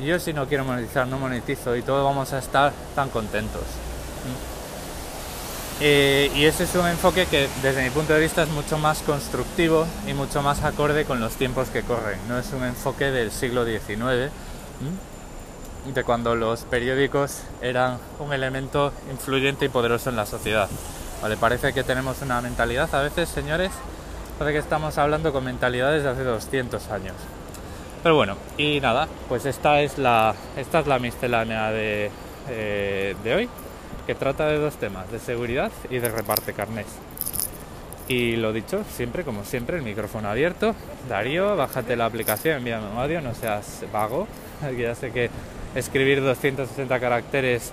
Yo 0.00 0.18
si 0.20 0.32
no 0.32 0.46
quiero 0.46 0.64
monetizar 0.64 1.06
no 1.08 1.18
monetizo 1.18 1.74
y 1.74 1.82
todos 1.82 2.04
vamos 2.04 2.32
a 2.32 2.38
estar 2.38 2.72
tan 2.94 3.10
contentos. 3.10 3.62
Eh, 5.82 6.30
y 6.34 6.44
ese 6.44 6.64
es 6.64 6.74
un 6.74 6.86
enfoque 6.86 7.24
que 7.24 7.48
desde 7.62 7.82
mi 7.82 7.88
punto 7.88 8.12
de 8.12 8.20
vista 8.20 8.42
es 8.42 8.50
mucho 8.50 8.76
más 8.76 9.00
constructivo 9.00 9.86
y 10.06 10.12
mucho 10.12 10.42
más 10.42 10.62
acorde 10.62 11.06
con 11.06 11.20
los 11.20 11.32
tiempos 11.32 11.70
que 11.70 11.82
corren. 11.82 12.18
No 12.28 12.38
es 12.38 12.52
un 12.52 12.64
enfoque 12.64 13.06
del 13.06 13.30
siglo 13.30 13.64
XIX, 13.64 14.30
de 15.94 16.04
cuando 16.04 16.34
los 16.34 16.64
periódicos 16.64 17.44
eran 17.62 17.96
un 18.18 18.34
elemento 18.34 18.92
influyente 19.10 19.64
y 19.64 19.68
poderoso 19.70 20.10
en 20.10 20.16
la 20.16 20.26
sociedad. 20.26 20.68
Vale, 21.22 21.38
parece 21.38 21.72
que 21.72 21.82
tenemos 21.82 22.20
una 22.20 22.42
mentalidad, 22.42 22.94
a 22.94 23.00
veces 23.00 23.30
señores, 23.30 23.70
parece 24.38 24.54
que 24.54 24.60
estamos 24.60 24.98
hablando 24.98 25.32
con 25.32 25.44
mentalidades 25.44 26.02
de 26.02 26.10
hace 26.10 26.24
200 26.24 26.90
años. 26.90 27.14
Pero 28.02 28.16
bueno, 28.16 28.36
y 28.58 28.80
nada, 28.80 29.08
pues 29.30 29.46
esta 29.46 29.80
es 29.80 29.96
la, 29.96 30.34
esta 30.58 30.80
es 30.80 30.86
la 30.86 30.98
miscelánea 30.98 31.70
de, 31.70 32.10
eh, 32.50 33.16
de 33.24 33.34
hoy 33.34 33.50
trata 34.14 34.46
de 34.48 34.58
dos 34.58 34.76
temas, 34.76 35.10
de 35.10 35.18
seguridad 35.18 35.72
y 35.90 35.98
de 35.98 36.08
reparte 36.08 36.52
carnés. 36.52 36.86
Y 38.08 38.34
lo 38.36 38.52
dicho, 38.52 38.82
siempre, 38.90 39.22
como 39.22 39.44
siempre, 39.44 39.76
el 39.76 39.84
micrófono 39.84 40.28
abierto. 40.28 40.74
Darío, 41.08 41.56
bájate 41.56 41.94
la 41.94 42.06
aplicación, 42.06 42.58
envíame 42.58 42.88
un 42.88 42.98
audio, 42.98 43.20
no 43.20 43.34
seas 43.34 43.84
vago. 43.92 44.26
ya 44.78 44.94
sé 44.96 45.12
que 45.12 45.30
escribir 45.76 46.20
260 46.20 46.98
caracteres 46.98 47.72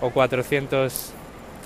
o 0.00 0.10
400 0.10 1.12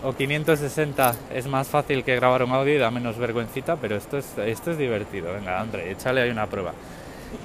o 0.02 0.12
560 0.12 1.14
es 1.34 1.46
más 1.46 1.68
fácil 1.68 2.04
que 2.04 2.16
grabar 2.16 2.42
un 2.42 2.50
audio 2.50 2.74
y 2.74 2.78
da 2.78 2.90
menos 2.90 3.18
vergüencita, 3.18 3.76
pero 3.76 3.96
esto 3.96 4.18
es, 4.18 4.26
esto 4.38 4.72
es 4.72 4.78
divertido. 4.78 5.32
Venga, 5.32 5.60
André, 5.60 5.90
échale 5.92 6.20
ahí 6.20 6.30
una 6.30 6.46
prueba. 6.46 6.72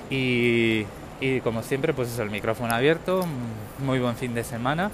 Y, 0.09 0.86
y 1.19 1.39
como 1.41 1.62
siempre, 1.63 1.93
pues 1.93 2.09
es 2.09 2.19
el 2.19 2.29
micrófono 2.29 2.73
abierto, 2.73 3.25
muy 3.79 3.99
buen 3.99 4.15
fin 4.15 4.33
de 4.33 4.43
semana. 4.43 4.91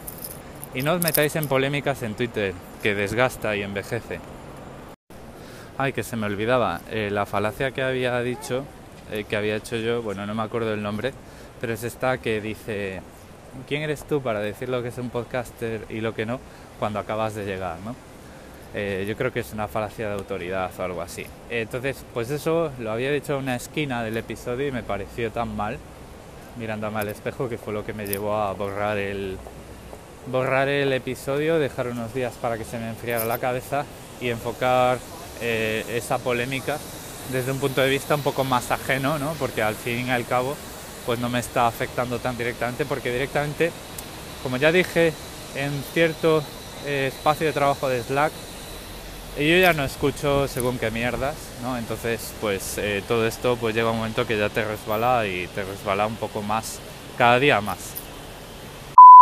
Y 0.75 0.83
no 0.83 0.93
os 0.93 1.01
metáis 1.01 1.35
en 1.35 1.47
polémicas 1.47 2.03
en 2.03 2.13
Twitter, 2.13 2.53
que 2.83 2.93
desgasta 2.93 3.55
y 3.55 3.63
envejece. 3.63 4.19
Ay, 5.79 5.93
que 5.93 6.03
se 6.03 6.15
me 6.15 6.27
olvidaba, 6.27 6.81
eh, 6.91 7.09
la 7.11 7.25
falacia 7.25 7.71
que 7.71 7.81
había 7.81 8.19
dicho, 8.21 8.65
eh, 9.11 9.23
que 9.27 9.35
había 9.35 9.55
hecho 9.55 9.77
yo, 9.77 10.03
bueno, 10.03 10.27
no 10.27 10.35
me 10.35 10.43
acuerdo 10.43 10.71
el 10.71 10.83
nombre, 10.83 11.11
pero 11.59 11.73
es 11.73 11.83
esta 11.83 12.19
que 12.19 12.39
dice, 12.39 13.01
¿quién 13.67 13.81
eres 13.81 14.03
tú 14.03 14.21
para 14.21 14.41
decir 14.41 14.69
lo 14.69 14.83
que 14.83 14.89
es 14.89 14.97
un 14.99 15.09
podcaster 15.09 15.85
y 15.89 16.01
lo 16.01 16.13
que 16.13 16.27
no 16.27 16.39
cuando 16.77 16.99
acabas 16.99 17.33
de 17.33 17.45
llegar, 17.45 17.77
¿no? 17.83 17.95
Eh, 18.75 19.05
yo 19.07 19.17
creo 19.17 19.33
que 19.33 19.39
es 19.39 19.51
una 19.51 19.67
falacia 19.67 20.07
de 20.09 20.13
autoridad 20.13 20.69
o 20.77 20.83
algo 20.83 21.01
así. 21.01 21.25
Entonces, 21.49 22.05
pues 22.13 22.29
eso 22.29 22.71
lo 22.77 22.91
había 22.91 23.11
dicho 23.11 23.33
en 23.33 23.39
una 23.39 23.55
esquina 23.55 24.03
del 24.03 24.17
episodio 24.17 24.67
y 24.67 24.71
me 24.71 24.83
pareció 24.83 25.31
tan 25.31 25.55
mal, 25.55 25.79
mirándome 26.59 26.99
al 26.99 27.07
espejo, 27.07 27.49
que 27.49 27.57
fue 27.57 27.73
lo 27.73 27.83
que 27.83 27.93
me 27.93 28.05
llevó 28.05 28.35
a 28.35 28.53
borrar 28.53 28.99
el, 28.99 29.39
borrar 30.31 30.67
el 30.69 30.93
episodio, 30.93 31.59
dejar 31.59 31.87
unos 31.87 32.13
días 32.13 32.33
para 32.41 32.57
que 32.57 32.65
se 32.65 32.77
me 32.77 32.89
enfriara 32.89 33.25
la 33.25 33.39
cabeza 33.39 33.85
y 34.21 34.29
enfocar 34.29 34.99
eh, 35.41 35.85
esa 35.89 36.17
polémica 36.17 36.77
desde 37.31 37.51
un 37.51 37.59
punto 37.59 37.81
de 37.81 37.89
vista 37.89 38.15
un 38.15 38.21
poco 38.21 38.43
más 38.43 38.71
ajeno, 38.71 39.19
¿no? 39.19 39.33
Porque 39.33 39.61
al 39.61 39.75
fin 39.75 40.07
y 40.07 40.11
al 40.11 40.25
cabo, 40.25 40.55
pues 41.05 41.19
no 41.19 41.29
me 41.29 41.39
está 41.39 41.67
afectando 41.67 42.19
tan 42.19 42.37
directamente, 42.37 42.85
porque 42.85 43.11
directamente, 43.11 43.71
como 44.43 44.57
ya 44.57 44.71
dije, 44.71 45.13
en 45.55 45.71
cierto 45.93 46.43
eh, 46.85 47.11
espacio 47.13 47.47
de 47.47 47.53
trabajo 47.53 47.87
de 47.87 48.01
Slack, 48.03 48.31
yo 49.37 49.57
ya 49.57 49.73
no 49.73 49.85
escucho 49.85 50.47
según 50.47 50.77
qué 50.79 50.91
mierdas, 50.91 51.35
¿no? 51.61 51.77
Entonces, 51.77 52.33
pues 52.41 52.77
eh, 52.77 53.03
todo 53.07 53.25
esto 53.25 53.55
pues 53.57 53.73
llega 53.73 53.91
un 53.91 53.97
momento 53.97 54.27
que 54.27 54.37
ya 54.37 54.49
te 54.49 54.65
resbala 54.65 55.25
y 55.27 55.47
te 55.47 55.63
resbala 55.63 56.07
un 56.07 56.15
poco 56.15 56.41
más, 56.41 56.79
cada 57.17 57.39
día 57.39 57.61
más. 57.61 57.98